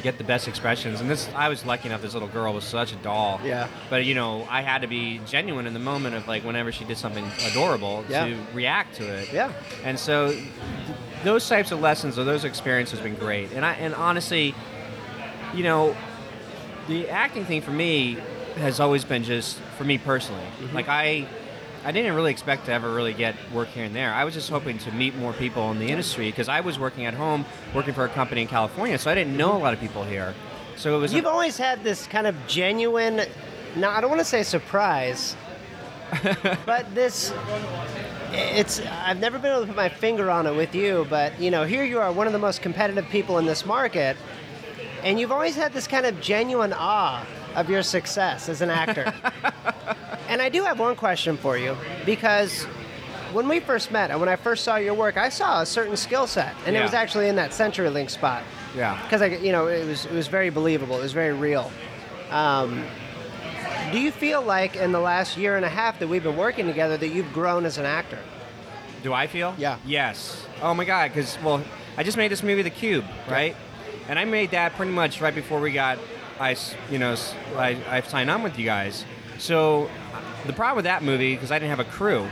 [0.00, 1.00] get the best expressions.
[1.00, 2.02] And this, I was lucky enough.
[2.02, 3.40] This little girl was such a doll.
[3.44, 3.68] Yeah.
[3.88, 6.84] But you know, I had to be genuine in the moment of like whenever she
[6.84, 8.26] did something adorable Yeah.
[8.26, 9.32] to react to it.
[9.32, 9.52] Yeah.
[9.84, 10.44] And so, th-
[11.24, 13.52] those types of lessons or those experiences have been great.
[13.52, 14.54] And I and honestly,
[15.54, 15.96] you know,
[16.88, 18.16] the acting thing for me
[18.56, 20.42] has always been just for me personally.
[20.60, 20.74] Mm-hmm.
[20.74, 21.26] Like I.
[21.82, 24.12] I didn't really expect to ever really get work here and there.
[24.12, 27.06] I was just hoping to meet more people in the industry because I was working
[27.06, 29.80] at home, working for a company in California, so I didn't know a lot of
[29.80, 30.34] people here.
[30.76, 31.14] So it was.
[31.14, 33.22] You've always had this kind of genuine,
[33.76, 35.36] now I don't want to say surprise,
[36.66, 37.32] but this,
[38.32, 41.50] it's, I've never been able to put my finger on it with you, but you
[41.50, 44.18] know, here you are, one of the most competitive people in this market,
[45.02, 47.24] and you've always had this kind of genuine awe
[47.54, 49.14] of your success as an actor.
[50.30, 51.76] and I do have one question for you,
[52.06, 52.64] because
[53.32, 55.96] when we first met and when I first saw your work, I saw a certain
[55.96, 58.42] skill set, and it was actually in that CenturyLink spot
[58.74, 59.00] yeah.
[59.02, 60.96] because I, you know, it was it was very believable.
[60.96, 61.70] It was very real.
[62.30, 62.84] Um,
[63.92, 66.66] do you feel like in the last year and a half that we've been working
[66.66, 68.18] together that you've grown as an actor?
[69.02, 69.54] Do I feel?
[69.58, 69.78] Yeah.
[69.84, 70.46] Yes.
[70.62, 71.08] Oh my God.
[71.08, 71.62] Because well,
[71.96, 73.56] I just made this movie, The Cube, right?
[74.08, 75.98] And I made that pretty much right before we got,
[76.38, 76.56] I
[76.90, 77.16] you know,
[77.56, 79.04] I signed on with you guys.
[79.38, 79.90] So
[80.46, 82.26] the problem with that movie because I didn't have a crew.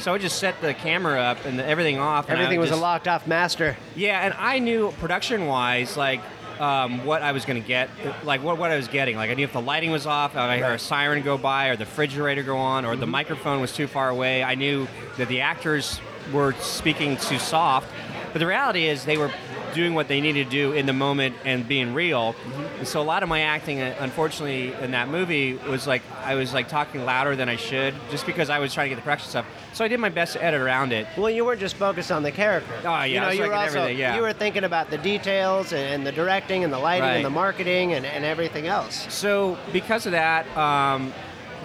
[0.00, 2.28] So I would just set the camera up and the, everything off.
[2.30, 3.76] and Everything was just- a locked off master.
[3.94, 6.20] Yeah, and I knew production wise, like
[6.58, 7.90] um, what I was going to get,
[8.24, 9.16] like what, what I was getting.
[9.16, 11.68] Like I knew if the lighting was off, or I heard a siren go by,
[11.68, 14.42] or the refrigerator go on, or the microphone was too far away.
[14.42, 14.86] I knew
[15.18, 16.00] that the actors
[16.32, 17.90] were speaking too soft.
[18.32, 19.30] But the reality is they were
[19.74, 22.34] doing what they needed to do in the moment and being real.
[22.78, 26.34] And so a lot of my acting, uh, unfortunately, in that movie was like I
[26.34, 29.02] was like talking louder than I should, just because I was trying to get the
[29.02, 29.46] production stuff.
[29.72, 31.06] So I did my best to edit around it.
[31.16, 32.72] Well, you weren't just focused on the character.
[32.80, 34.16] Oh, yeah, you know, you were also everything, yeah.
[34.16, 37.16] you were thinking about the details and, and the directing and the lighting Right.
[37.16, 39.06] and the marketing and, and everything else.
[39.12, 41.12] So because of that, um,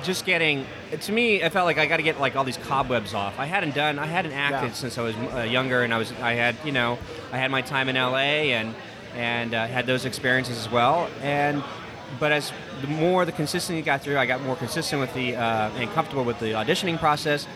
[0.06, 0.66] just getting
[1.02, 3.40] to me, I felt like I got to get like all these cobwebs off.
[3.40, 4.74] I hadn't done, I hadn't acted Yeah.
[4.74, 6.98] since I was uh, younger, and I was, I had, you know,
[7.32, 8.76] I had my time in LA and
[9.16, 11.10] and uh, had those experiences as well.
[11.22, 11.64] And
[12.20, 12.52] but as
[12.82, 16.24] the more the consistency got through, I got more consistent with the uh, and comfortable
[16.24, 17.48] with the auditioning process,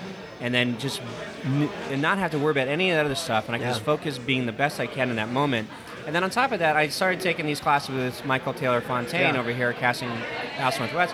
[0.42, 1.02] and then just
[1.46, 3.66] n- and not have to worry about any of that other stuff, and I could
[3.66, 3.72] Yeah.
[3.74, 5.70] just focus being the best I can in that moment.
[6.08, 9.36] And then on top of that, I started taking these classes with Michael Taylor Fontaine
[9.36, 9.40] Yeah.
[9.40, 10.10] over here at Casting
[10.58, 11.14] House Northwest,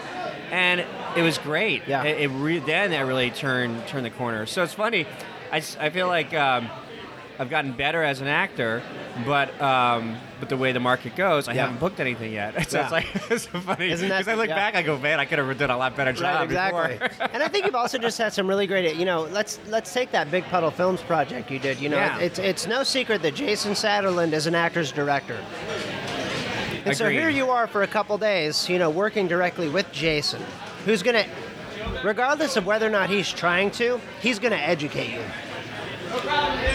[0.52, 0.86] and
[1.16, 1.84] it was great.
[1.88, 2.04] Yeah.
[2.04, 4.46] It, it re- then it really turned turned the corner.
[4.46, 5.06] So it's funny.
[5.52, 6.70] I, I feel like um,
[7.39, 8.82] I've gotten better as an actor,
[9.26, 11.62] but um, but the way the market goes, I Yeah.
[11.64, 12.54] haven't booked anything yet.
[12.70, 12.84] So Yeah.
[12.84, 14.56] it's like it's so funny that- because I look yeah.
[14.56, 16.98] back, I go, man, I could have done a lot better job Right, exactly.
[17.08, 17.28] before.
[17.34, 18.96] and I think you've also just had some really great.
[18.96, 21.80] You know, let's let's take that Big Puddle Films project you did.
[21.80, 25.38] You know, it's it's no secret that Jason Satterlund is an actor's director.
[26.86, 30.41] And so here you are for a couple days, you know, working directly with Jason,
[30.86, 31.25] who's gonna,
[32.03, 35.23] regardless of whether or not he's trying to, he's gonna educate you.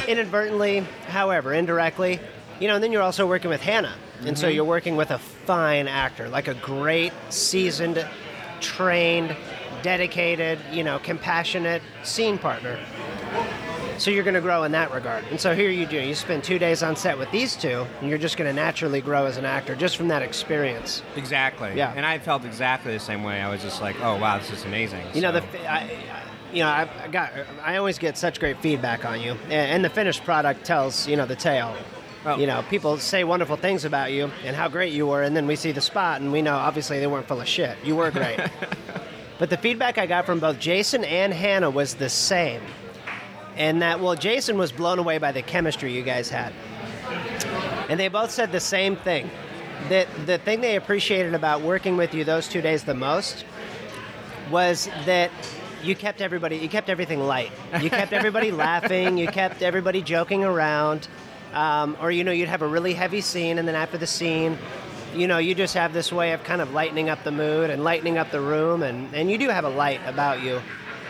[0.08, 2.18] Inadvertently, however, indirectly,
[2.58, 3.94] you know, and then you're also working with Hannah.
[4.26, 4.56] And so mm-hmm.
[4.56, 8.04] you're working with a fine actor, like a great, seasoned,
[8.60, 9.36] trained,
[9.82, 12.78] dedicated, you know, compassionate scene partner.
[14.00, 15.24] So you're going to grow in that regard.
[15.30, 16.00] And so here you do.
[16.00, 19.02] You spend two days on set with these two, and you're just going to naturally
[19.02, 21.02] grow as an actor just from that experience.
[21.16, 21.74] Exactly.
[21.76, 21.92] Yeah.
[21.94, 23.42] And I felt exactly the same way.
[23.42, 25.04] I was just like, oh wow, this is amazing.
[25.12, 27.30] You know, the I, I- you know, I I got
[27.62, 31.16] I always get such great feedback on you, and, and the finished product tells you
[31.16, 31.76] know the tale.
[32.24, 32.38] Oh.
[32.38, 35.46] You know, people say wonderful things about you and how great you were, and then
[35.46, 37.76] we see the spot, and we know obviously they weren't full of shit.
[37.84, 38.40] You were great.
[39.38, 42.62] but the feedback I got from both Jason and Hannah was the same,
[43.56, 46.52] and that well, Jason was blown away by the chemistry you guys had,
[47.88, 49.30] and they both said the same thing.
[49.88, 53.44] That the thing they appreciated about working with you those two days the most
[54.50, 55.30] was that
[55.82, 57.50] you kept everybody you kept everything light.
[57.80, 61.08] You kept everybody laughing you kept everybody joking around
[61.54, 64.58] um, or you know you'd have a really heavy scene and then after the scene
[65.14, 67.82] you know you just have this way of kind of lightening up the mood and
[67.82, 70.60] lightening up the room and, and you do have a light about you.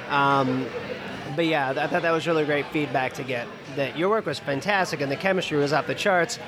[0.08, 0.66] Um,
[1.36, 4.38] but yeah i thought that was really great feedback to get that your work was
[4.38, 6.38] fantastic and the chemistry was off the charts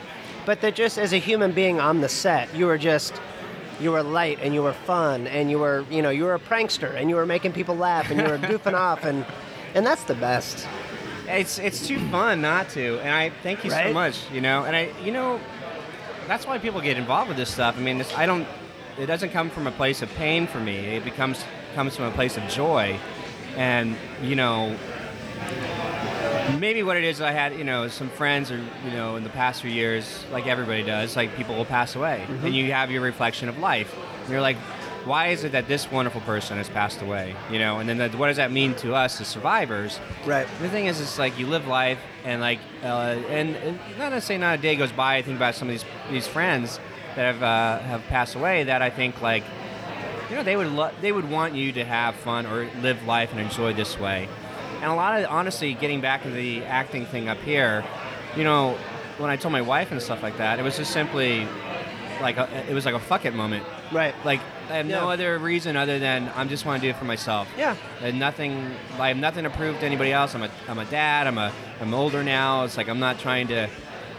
[0.47, 3.15] but that just as a human being on the set you were just
[3.81, 6.39] you were light and you were fun and you were you know you were a
[6.41, 9.25] prankster and you were making people laugh and you were goofing off and
[9.75, 10.67] and that's the best
[11.29, 14.29] It's it's too fun not to, and I thank you so much.
[14.33, 15.41] You know, and I you know
[16.27, 17.77] that's why people get involved with this stuff.
[17.79, 18.47] I mean, this, I don't.
[18.99, 20.77] It doesn't come from a place of pain for me.
[20.97, 22.99] It becomes comes from a place of joy,
[23.57, 24.77] and you know.
[26.59, 29.31] Maybe what it is, I had you know some friends, or you know, in the
[29.31, 33.01] past few years, like everybody does, like people will pass away, and you have your
[33.01, 33.97] reflection of life.
[34.23, 34.57] And you're like,
[35.05, 37.35] why is it that this wonderful person has passed away?
[37.51, 39.99] You know, and then the, what does that mean to us as survivors?
[40.27, 44.11] right The thing is, it's like you live life, and like, uh, and, and not
[44.11, 45.17] to say not a day goes by.
[45.17, 46.81] I think about some of these these friends
[47.15, 49.45] that have uh, have passed away that I think like,
[50.33, 53.33] you know, they would lo- they would want you to have fun or live life
[53.33, 54.31] and enjoy this way.
[54.81, 57.85] And a lot of honestly, getting back to the acting thing up here,
[58.35, 58.79] you know,
[59.19, 61.47] when I told my wife and stuff like that, it was just simply
[62.23, 63.67] like a, it was like a fuck it moment.
[63.93, 66.97] right Like I have no other reason other than I'm just want to do it
[66.97, 67.47] for myself.
[67.59, 67.77] Yeah.
[68.01, 68.75] And nothing.
[68.99, 70.35] I have nothing to prove to anybody else.
[70.35, 71.27] I'm a I'm a dad.
[71.27, 72.65] I'm a I'm older now.
[72.65, 73.69] It's like I'm not trying to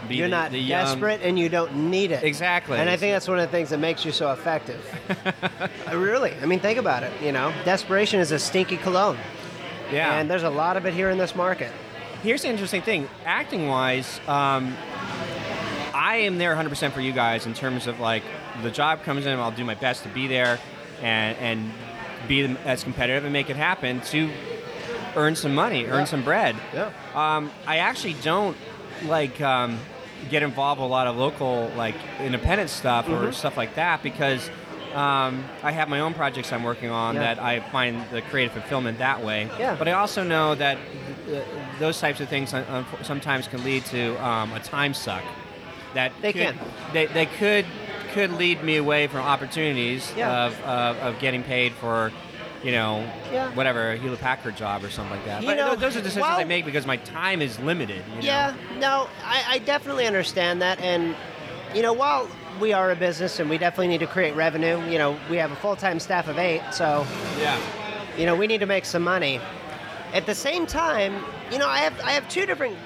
[0.04, 0.16] be.
[0.16, 2.78] you're the, not the young- desperate and you don't need it Exactly.
[2.78, 4.80] and i think that's one of the things that makes you so effective
[5.90, 9.18] Uh, really i mean think about it you know desperation is a stinky cologne
[9.92, 10.18] Yeah.
[10.18, 11.72] and there's a lot of it here in this market
[12.22, 13.06] Here's the interesting thing.
[13.26, 14.74] Acting wise, um,
[15.92, 18.22] I am there 100% for you guys in terms of like
[18.62, 20.58] the job comes in, I'll do my best to be there
[21.02, 21.72] and and
[22.26, 24.30] be as competitive and make it happen to
[25.16, 26.04] earn some money, earn Yeah.
[26.04, 26.56] some bread.
[26.72, 26.90] Yeah.
[27.14, 28.56] Um, I actually don't
[29.04, 29.78] like um,
[30.30, 34.48] get involved with a lot of local like independent stuff or stuff like that because
[34.94, 37.34] um, I have my own projects I'm working on Yeah.
[37.34, 39.50] that I find the creative fulfillment that way.
[39.58, 39.74] Yeah.
[39.76, 40.78] But I also know that
[41.26, 41.44] th-
[41.80, 45.22] those types of things unf- sometimes can lead to um, a time suck.
[45.94, 46.58] That They could, can.
[46.92, 47.66] They, they could
[48.12, 50.46] could lead me away from opportunities Yeah.
[50.46, 52.12] of, of, of getting paid for,
[52.64, 53.50] you know, Yeah.
[53.50, 55.42] whatever a Hewlett Packard job or something like that.
[55.42, 58.02] You but know, those are decisions while- I make because my time is limited.
[58.08, 58.20] You know?
[58.22, 60.80] Yeah, no, I, I definitely understand that.
[60.80, 61.14] And,
[61.74, 62.26] you know, while
[62.60, 65.52] we are a business and we definitely need to create revenue, you know, we have
[65.52, 67.06] a full time staff of eight, so,
[67.38, 67.58] Yeah.
[68.16, 69.40] you know, we need to make some money.
[70.14, 72.76] At the same time, you know, I have, I have two different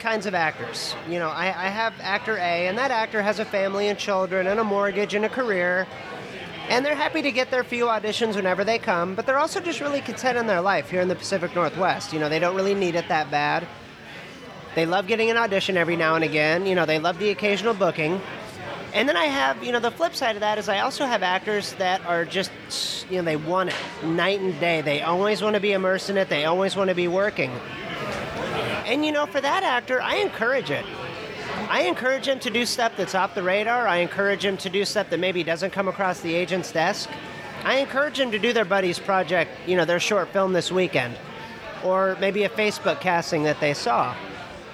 [0.00, 0.96] kinds of actors.
[1.08, 4.48] You know, I, I have actor A, and that actor has a family and children
[4.48, 5.86] and a mortgage and a career.
[6.68, 9.80] And they're happy to get their few auditions whenever they come, but they're also just
[9.80, 12.12] really content in their life here in the Pacific Northwest.
[12.12, 13.66] You know, they don't really need it that bad.
[14.74, 16.64] They love getting an audition every now and again.
[16.64, 18.20] You know, they love the occasional booking.
[18.94, 21.22] And then I have, you know, the flip side of that is I also have
[21.22, 22.50] actors that are just,
[23.10, 24.82] you know, they want it night and day.
[24.82, 26.28] They always want to be immersed in it.
[26.28, 27.50] They always want to be working.
[28.86, 30.84] And, you know, for that actor, I encourage it.
[31.72, 33.88] I encourage him to do stuff that's off the radar.
[33.88, 37.08] I encourage him to do stuff that maybe doesn't come across the agent's desk.
[37.64, 41.16] I encourage him to do their buddy's project, you know, their short film this weekend,
[41.82, 44.14] or maybe a Facebook casting that they saw.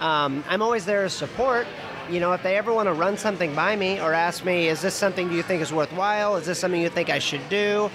[0.00, 1.68] Um, I'm always there to support.
[2.10, 4.82] You know, if they ever want to run something by me or ask me, is
[4.82, 6.34] this something you think is worthwhile?
[6.34, 7.92] Is this something you think I should do?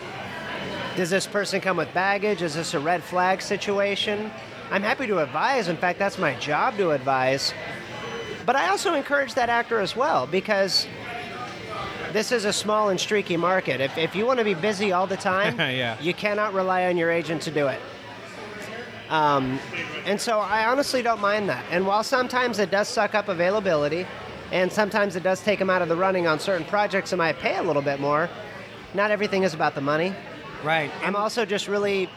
[0.95, 2.41] Does this person come with baggage?
[2.41, 4.32] Is this a red flag situation?
[4.72, 5.68] I'm happy to advise.
[5.68, 7.54] In fact, that's my job to advise.
[8.46, 10.88] But I also encourage that actor as well because
[12.12, 13.80] this is a small and streaky market.
[13.82, 16.00] If, if you want to be busy all the time, Yeah.
[16.02, 17.80] you cannot rely on your agent to do it.
[19.10, 19.60] Um,
[20.06, 21.64] and so I honestly don't mind that.
[21.72, 24.06] And while sometimes it does suck up availability,
[24.52, 27.38] and sometimes it does take them out of the running on certain projects and might
[27.39, 28.30] pay a little bit more,
[28.94, 30.14] not everything is about the money.
[30.64, 30.91] Right.
[31.02, 32.10] I'm also just really,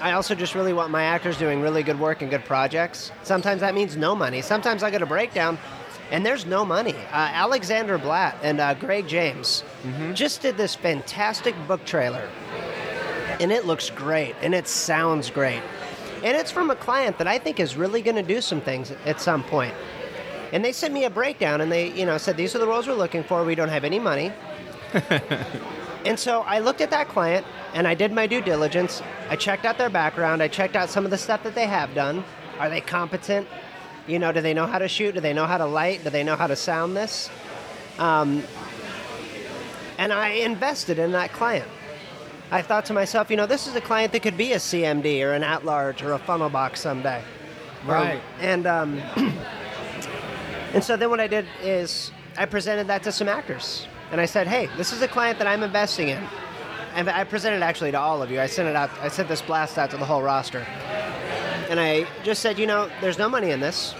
[0.00, 3.12] I also just really want my actors doing really good work and good projects.
[3.22, 4.42] Sometimes that means no money.
[4.42, 5.58] Sometimes I get a breakdown,
[6.10, 6.94] and there's no money.
[7.12, 9.64] Uh, Alexandra Blatt and uh, Greg James
[10.12, 12.28] just did this fantastic book trailer,
[13.40, 15.62] and it looks great and it sounds great,
[16.22, 18.92] and it's from a client that I think is really going to do some things
[19.06, 19.74] at some point.
[20.52, 22.86] And they sent me a breakdown, and they, you know, said these are the roles
[22.86, 23.44] we're looking for.
[23.44, 24.30] We don't have any money.
[26.06, 27.44] And so I looked at that client
[27.74, 29.02] and I did my due diligence.
[29.28, 30.42] I checked out their background.
[30.42, 32.22] I checked out some of the stuff that they have done.
[32.58, 33.48] Are they competent?
[34.06, 35.14] You know, do they know how to shoot?
[35.14, 36.04] Do they know how to light?
[36.04, 37.28] Do they know how to sound this?
[37.98, 38.44] Um,
[39.98, 41.68] and I invested in that client.
[42.50, 45.22] I thought to myself, you know, this is a client that could be a CMD
[45.22, 47.22] or an at large or a Funnelbox someday.
[47.84, 48.16] Right.
[48.16, 48.98] Um, and um,
[50.72, 54.26] and so then what I did is I presented that to some actors, and I
[54.26, 56.22] said, "Hey, this is a client that I'm investing in."
[56.94, 58.40] And I presented actually to all of you.
[58.40, 58.90] I sent it out.
[59.02, 60.66] I sent this blast out to the whole roster,
[61.68, 63.94] and I just said, you know, there's no money in this,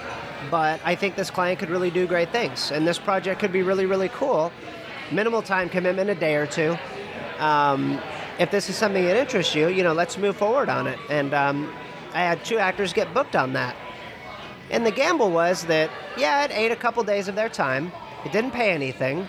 [0.51, 3.63] but I think this client could really do great things, and this project could be
[3.63, 4.53] really, really cool.
[5.13, 6.77] Minimal time commitment, a day or two.
[7.39, 8.01] Um,
[8.39, 10.99] if this is something that interests you, you know, let's move forward on it.
[11.09, 11.73] And um,
[12.13, 13.77] I had two actors get booked on that.
[14.71, 17.93] And the gamble was that, yeah, it ate a couple days of their time.
[18.25, 19.27] It didn't pay anything,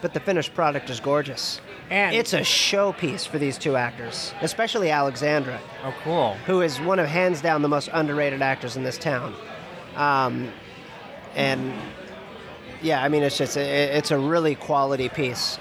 [0.00, 1.60] but the finished product is gorgeous.
[1.90, 6.34] And- it's a showpiece for these two actors, especially Alexandra, Oh, cool.
[6.46, 9.34] who is one of hands down the most underrated actors in this town.
[9.96, 10.52] Um,
[11.34, 11.72] and
[12.82, 15.58] yeah, I mean, it's just a, it's a really quality piece.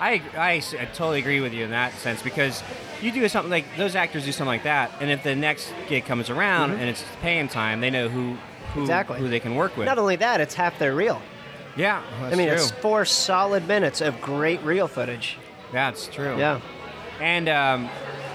[0.00, 0.58] I I
[0.94, 2.60] totally agree with you in that sense because
[3.00, 6.04] you do something like those actors do something like that, and if the next gig
[6.06, 8.36] comes around and it's paying time, they know who who,
[8.72, 8.80] Mm-hmm.
[8.80, 9.18] Exactly.
[9.20, 9.86] who they can work with.
[9.86, 11.20] Not only that, it's half their reel.
[11.76, 12.56] Yeah, that's I mean, true.
[12.56, 15.38] it's four solid minutes of great reel footage.
[15.72, 16.36] That's true.
[16.38, 16.60] Yeah.
[17.20, 17.88] And um,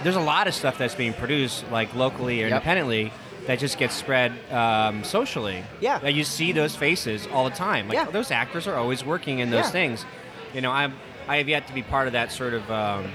[0.03, 2.51] there's a lot of stuff that's being produced, like locally or Yep.
[2.53, 3.11] independently,
[3.45, 5.63] that just gets spread um, socially.
[5.79, 5.99] Yeah.
[5.99, 7.87] That you see those faces all the time.
[7.87, 8.05] Like Yeah.
[8.11, 9.71] those actors are always working in those Yeah.
[9.71, 10.05] things.
[10.53, 10.93] You know, I'm
[11.29, 13.11] I have yet to be part of that sort of um,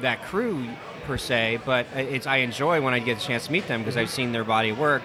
[0.00, 0.66] that crew
[1.06, 3.96] per se, but it's I enjoy when I get a chance to meet them because
[3.96, 5.02] I've seen their body work.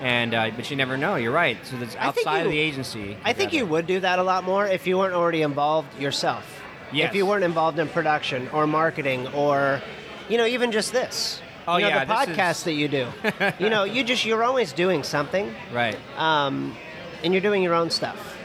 [0.00, 1.16] And uh, but you never know.
[1.16, 1.58] You're right.
[1.66, 3.16] So that's outside of the agency.
[3.24, 6.44] I think you would do that a lot more if you weren't already involved yourself.
[6.92, 7.10] Yes.
[7.10, 9.82] If you weren't involved in production or marketing or,
[10.28, 11.42] you know, even just this.
[11.66, 13.08] Oh, you know, yeah, the podcast is- that you do.
[13.58, 15.98] you know, you just you're always doing something, Right.
[16.16, 16.74] um,
[17.22, 18.36] and you're doing your own stuff.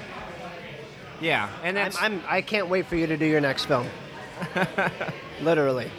[1.22, 1.50] Yeah.
[1.64, 3.88] And I'm, I'm I can't wait for you to do your next film.
[5.42, 5.90] Literally.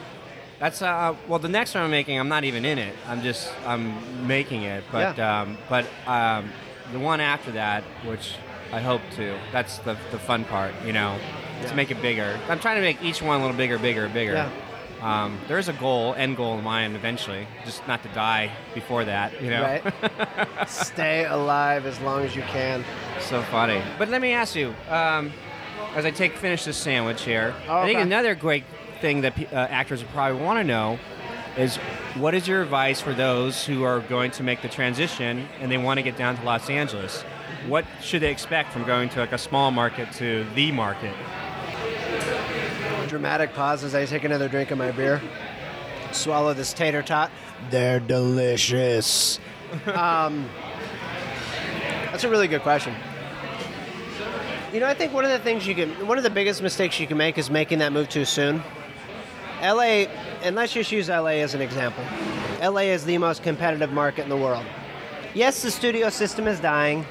[0.59, 3.51] That's uh well the next one I'm making I'm not even in it I'm just
[3.67, 5.41] I'm making it but Yeah.
[5.43, 6.51] um but um
[6.93, 8.37] the one after that which
[8.73, 11.19] I hope to that's the the fun part you know
[11.67, 14.33] to make it bigger I'm trying to make each one a little bigger bigger bigger
[14.35, 14.51] Yeah.
[15.25, 19.05] um, there is a goal end goal in mind eventually just not to die before
[19.05, 20.69] that you know Right.
[20.69, 22.85] Stay alive as long as you can.
[23.21, 25.33] so funny but let me ask you um,
[25.97, 28.03] as I take finish this sandwich here Oh, I think okay.
[28.07, 28.65] another great
[29.05, 30.99] thing that uh, actors would probably want to know
[31.59, 31.77] is
[32.17, 35.77] what is your advice for those who are going to make the transition and they
[35.77, 37.21] want to get down to Los Angeles?
[37.69, 41.15] What should they expect from going to like a small market to the market?
[43.07, 45.21] Dramatic pause as I take another drink of my beer.
[46.13, 47.31] Swallow this tater tot.
[47.69, 49.39] They're delicious.
[49.89, 50.49] um,
[52.11, 52.95] that's a really good question.
[54.73, 56.99] You know, I think one of the things you can, one of the biggest mistakes
[56.99, 58.63] you can make is making that move too soon.
[59.65, 60.07] LA,
[60.43, 62.05] and let's just use LA as an example.
[62.61, 64.65] LA is the most competitive market in the world.
[65.33, 67.07] Yes, the studio system is dying.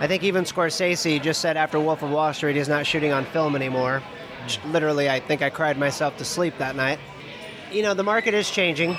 [0.00, 3.24] I think even Scorsese just said after Wolf of Wall Street he's not shooting on
[3.26, 4.02] film anymore.
[4.66, 6.98] Literally, I think I cried myself to sleep that night.
[7.72, 8.96] You know, the market is changing.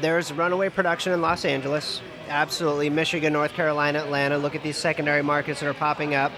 [0.00, 2.00] There's runaway production in Los Angeles.
[2.28, 2.90] Absolutely.
[2.90, 4.36] Michigan, North Carolina, Atlanta.
[4.36, 6.32] Look at these secondary markets that are popping up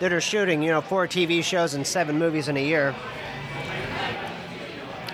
[0.00, 2.94] that are shooting, you know, four TV shows and seven movies in a year.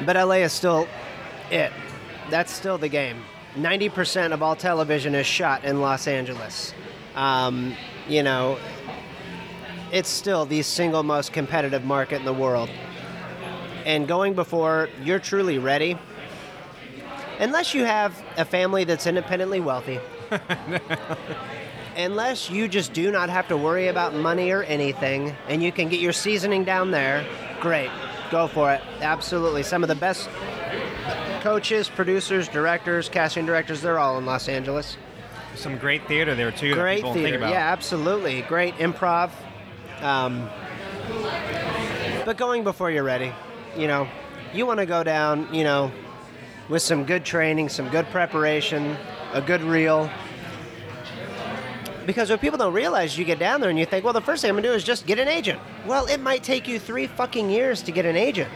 [0.05, 0.89] But LA is still
[1.51, 1.73] it.
[2.31, 3.23] That's still the game.
[3.57, 6.73] 90% of all television is shot in Los Angeles.
[7.17, 7.75] Um,
[8.09, 8.59] you know,
[9.93, 12.71] it's still the single most competitive market in the world.
[13.85, 15.99] And going before you're truly ready,
[17.41, 19.99] unless you have a family that's independently wealthy,
[21.97, 25.89] unless you just do not have to worry about money or anything, and you can
[25.89, 27.27] get your seasoning down there,
[27.61, 27.91] great,
[28.31, 28.81] go for it.
[29.01, 29.63] Absolutely.
[29.63, 30.29] Some of the best
[31.41, 34.97] coaches, producers, directors, casting directors, they're all in Los Angeles.
[35.55, 36.75] Some great theater there too.
[36.75, 37.39] Great theater.
[37.39, 38.43] Yeah, absolutely.
[38.43, 39.31] Great improv.
[40.01, 40.49] Um,
[42.25, 43.33] but going before you're ready,
[43.77, 44.09] you know,
[44.55, 45.91] you want to go down, you know,
[46.69, 48.97] with some good training, some good preparation,
[49.33, 50.09] a good reel.
[52.07, 54.43] Because what people don't realize, you get down there and you think, well, the first
[54.43, 55.61] thing I'm gonna do is just get an agent.
[55.87, 58.51] Well, it might take you three fucking years to get an agent,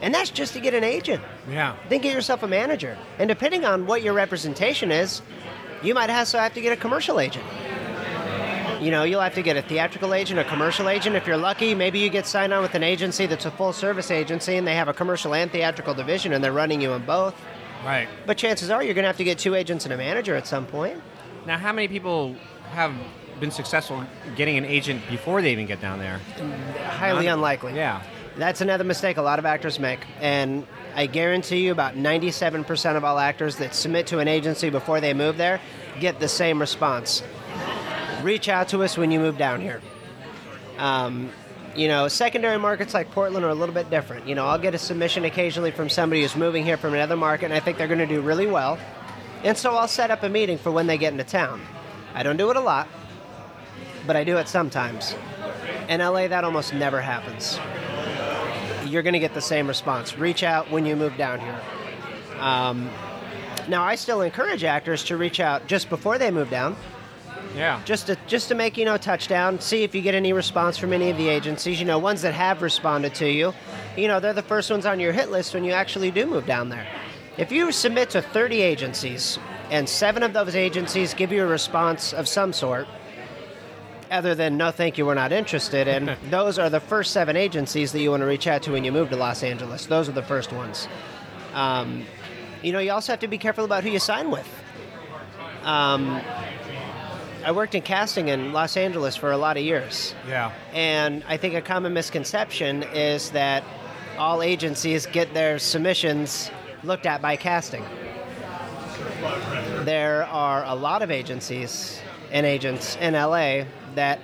[0.00, 1.74] and that's just to get an agent Yeah.
[1.88, 2.96] then get yourself a manager.
[3.18, 5.22] And depending on what your representation is,
[5.82, 7.44] you might also have to get a commercial agent.
[8.80, 11.14] You know, you'll have to get a theatrical agent, a commercial agent.
[11.14, 14.10] If you're lucky, maybe you get signed on with an agency that's a full service
[14.10, 17.34] agency and they have a commercial and theatrical division and they're running you in both.
[17.86, 18.08] Right.
[18.26, 20.48] But chances are you're going to have to get two agents and a manager at
[20.48, 21.00] some point.
[21.46, 22.36] Now, how many people
[22.70, 22.94] have
[23.40, 24.04] been successful
[24.36, 26.20] getting an agent before they even get down there?
[26.84, 27.74] Highly unlikely.
[27.74, 28.02] Yeah.
[28.36, 30.00] That's another mistake a lot of actors make.
[30.20, 35.00] And I guarantee you about 97% of all actors that submit to an agency before
[35.00, 35.60] they move there
[36.00, 37.22] get the same response.
[38.22, 39.82] Reach out to us when you move down here.
[40.78, 41.30] Um,
[41.74, 44.26] you know, secondary markets like Portland are a little bit different.
[44.26, 47.46] You know, I'll get a submission occasionally from somebody who's moving here from another market
[47.46, 48.78] and I think they're going to do really well.
[49.44, 51.60] And so I'll set up a meeting for when they get into town.
[52.14, 52.88] I don't do it a lot,
[54.06, 55.14] but I do it sometimes.
[55.88, 57.58] In LA, that almost never happens
[58.92, 60.18] you're going to get the same response.
[60.18, 61.60] Reach out when you move down here.
[62.38, 62.90] Um,
[63.68, 66.76] now, I still encourage actors to reach out just before they move down,
[67.56, 67.80] Yeah.
[67.84, 69.60] just to just to make you know touchdown.
[69.60, 71.78] See if you get any response from any of the agencies.
[71.78, 73.54] You know, ones that have responded to you.
[73.96, 76.46] You know, they're the first ones on your hit list when you actually do move
[76.46, 76.86] down there.
[77.38, 79.38] If you submit to 30 agencies
[79.70, 82.86] and seven of those agencies give you a response of some sort,
[84.10, 87.92] other than no thank you we're not interested in those are the first seven agencies
[87.92, 89.86] that you want to reach out to when you move to los angeles.
[89.86, 90.86] Those are the first ones.
[91.54, 92.04] Um,
[92.62, 94.48] you know you also have to be careful about who you sign with.
[95.62, 96.20] Um,
[97.44, 100.14] i worked in casting in los angeles for a lot of years.
[100.28, 100.52] Yeah.
[100.74, 103.64] and i think a common misconception is that
[104.18, 106.50] all agencies get their submissions
[106.84, 107.84] looked at by casting
[109.84, 113.64] there are a lot of agencies and agents in LA
[113.94, 114.20] that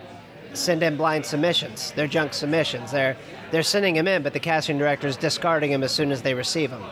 [0.54, 1.92] send in blind submissions.
[1.92, 2.90] They're junk submissions.
[2.90, 3.16] They're
[3.50, 6.34] they're sending them in, but the casting director is discarding them as soon as they
[6.34, 6.84] receive them.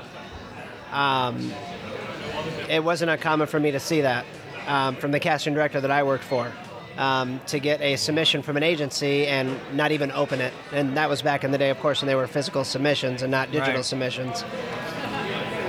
[0.90, 1.52] Um,
[2.68, 4.24] it wasn't uncommon for me to see that
[4.66, 6.50] um, from the casting director that I worked for.
[6.96, 11.10] Um, to get a submission from an agency and not even open it, and that
[11.10, 13.74] was back in the day, of course, when they were physical submissions and not digital
[13.74, 13.84] Right.
[13.84, 14.42] submissions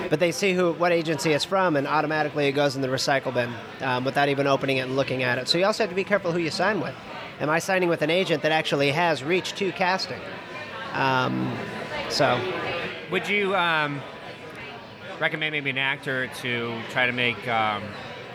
[0.10, 3.34] but they see who what agency it's from and automatically it goes in the recycle
[3.34, 5.48] bin um, without even opening it and looking at it.
[5.48, 6.96] So you also have to be careful who you sign with.
[7.40, 10.20] Am i signing with an agent that actually has reached to casting?
[10.94, 11.56] Um,
[12.10, 12.40] so.
[13.12, 14.02] Would you um,
[15.20, 17.84] recommend maybe an actor to try to make um,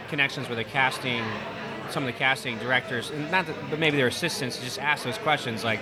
[0.09, 1.25] connections with the casting,
[1.91, 5.05] some of the casting directors, and not that, but maybe their assistants, to just ask
[5.05, 5.81] those questions like,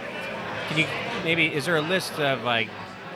[0.69, 0.87] can you
[1.25, 2.69] maybe is there a list of like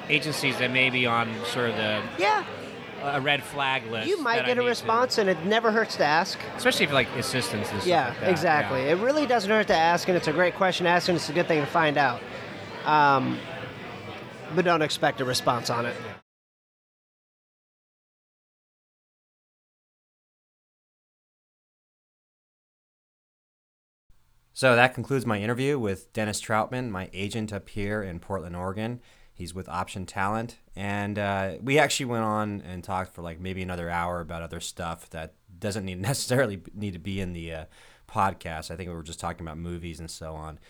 [0.09, 2.45] agencies that may be on sort of the yeah
[3.05, 4.09] a red flag list?
[4.09, 6.93] you might get a need to- response and it never hurts to ask especially if
[6.93, 8.93] like assistance and yeah like exactly Yeah.
[8.93, 11.29] it really doesn't hurt to ask and it's a great question to ask and it's
[11.29, 12.21] a good thing to find out
[12.85, 13.39] um,
[14.55, 15.97] but don't expect a response on it
[24.53, 29.01] So that concludes my interview with Dennis Troutman, my agent up here in Portland, Oregon.
[29.35, 33.63] He's with Option Talent, and uh, we actually went on and talked for like maybe
[33.63, 37.65] another hour about other stuff that doesn't need necessarily need to be in the uh,
[38.09, 38.71] podcast.
[38.71, 40.61] I think we were just talking about movies and so on.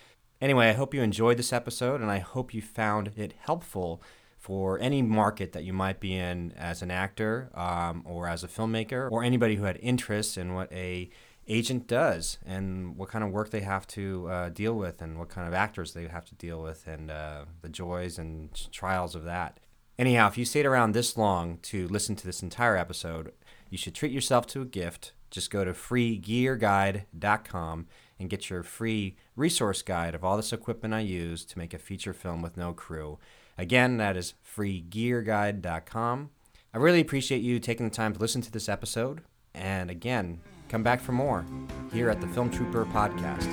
[0.40, 4.02] Anyway, I hope you enjoyed this episode, and I hope you found it helpful
[4.38, 8.48] for any market that you might be in as an actor um, or as a
[8.48, 11.10] filmmaker, or anybody who had interest in what a
[11.48, 15.28] agent does and what kind of work they have to uh, deal with and what
[15.28, 19.24] kind of actors they have to deal with and uh, the joys and trials of
[19.24, 19.60] that.
[19.98, 23.32] Anyhow, if you stayed around this long to listen to this entire episode,
[23.70, 25.12] you should treat yourself to a gift.
[25.30, 27.86] Just go to freegearguide.com
[28.18, 31.78] and get your free resource guide of all this equipment I use to make a
[31.78, 33.18] feature film with no crew.
[33.56, 36.30] Again, that is freegearguide.com.
[36.72, 39.22] I really appreciate you taking the time to listen to this episode.
[39.54, 40.40] And again,
[40.74, 41.46] come back for more
[41.92, 43.46] here at the Film Trooper Podcast.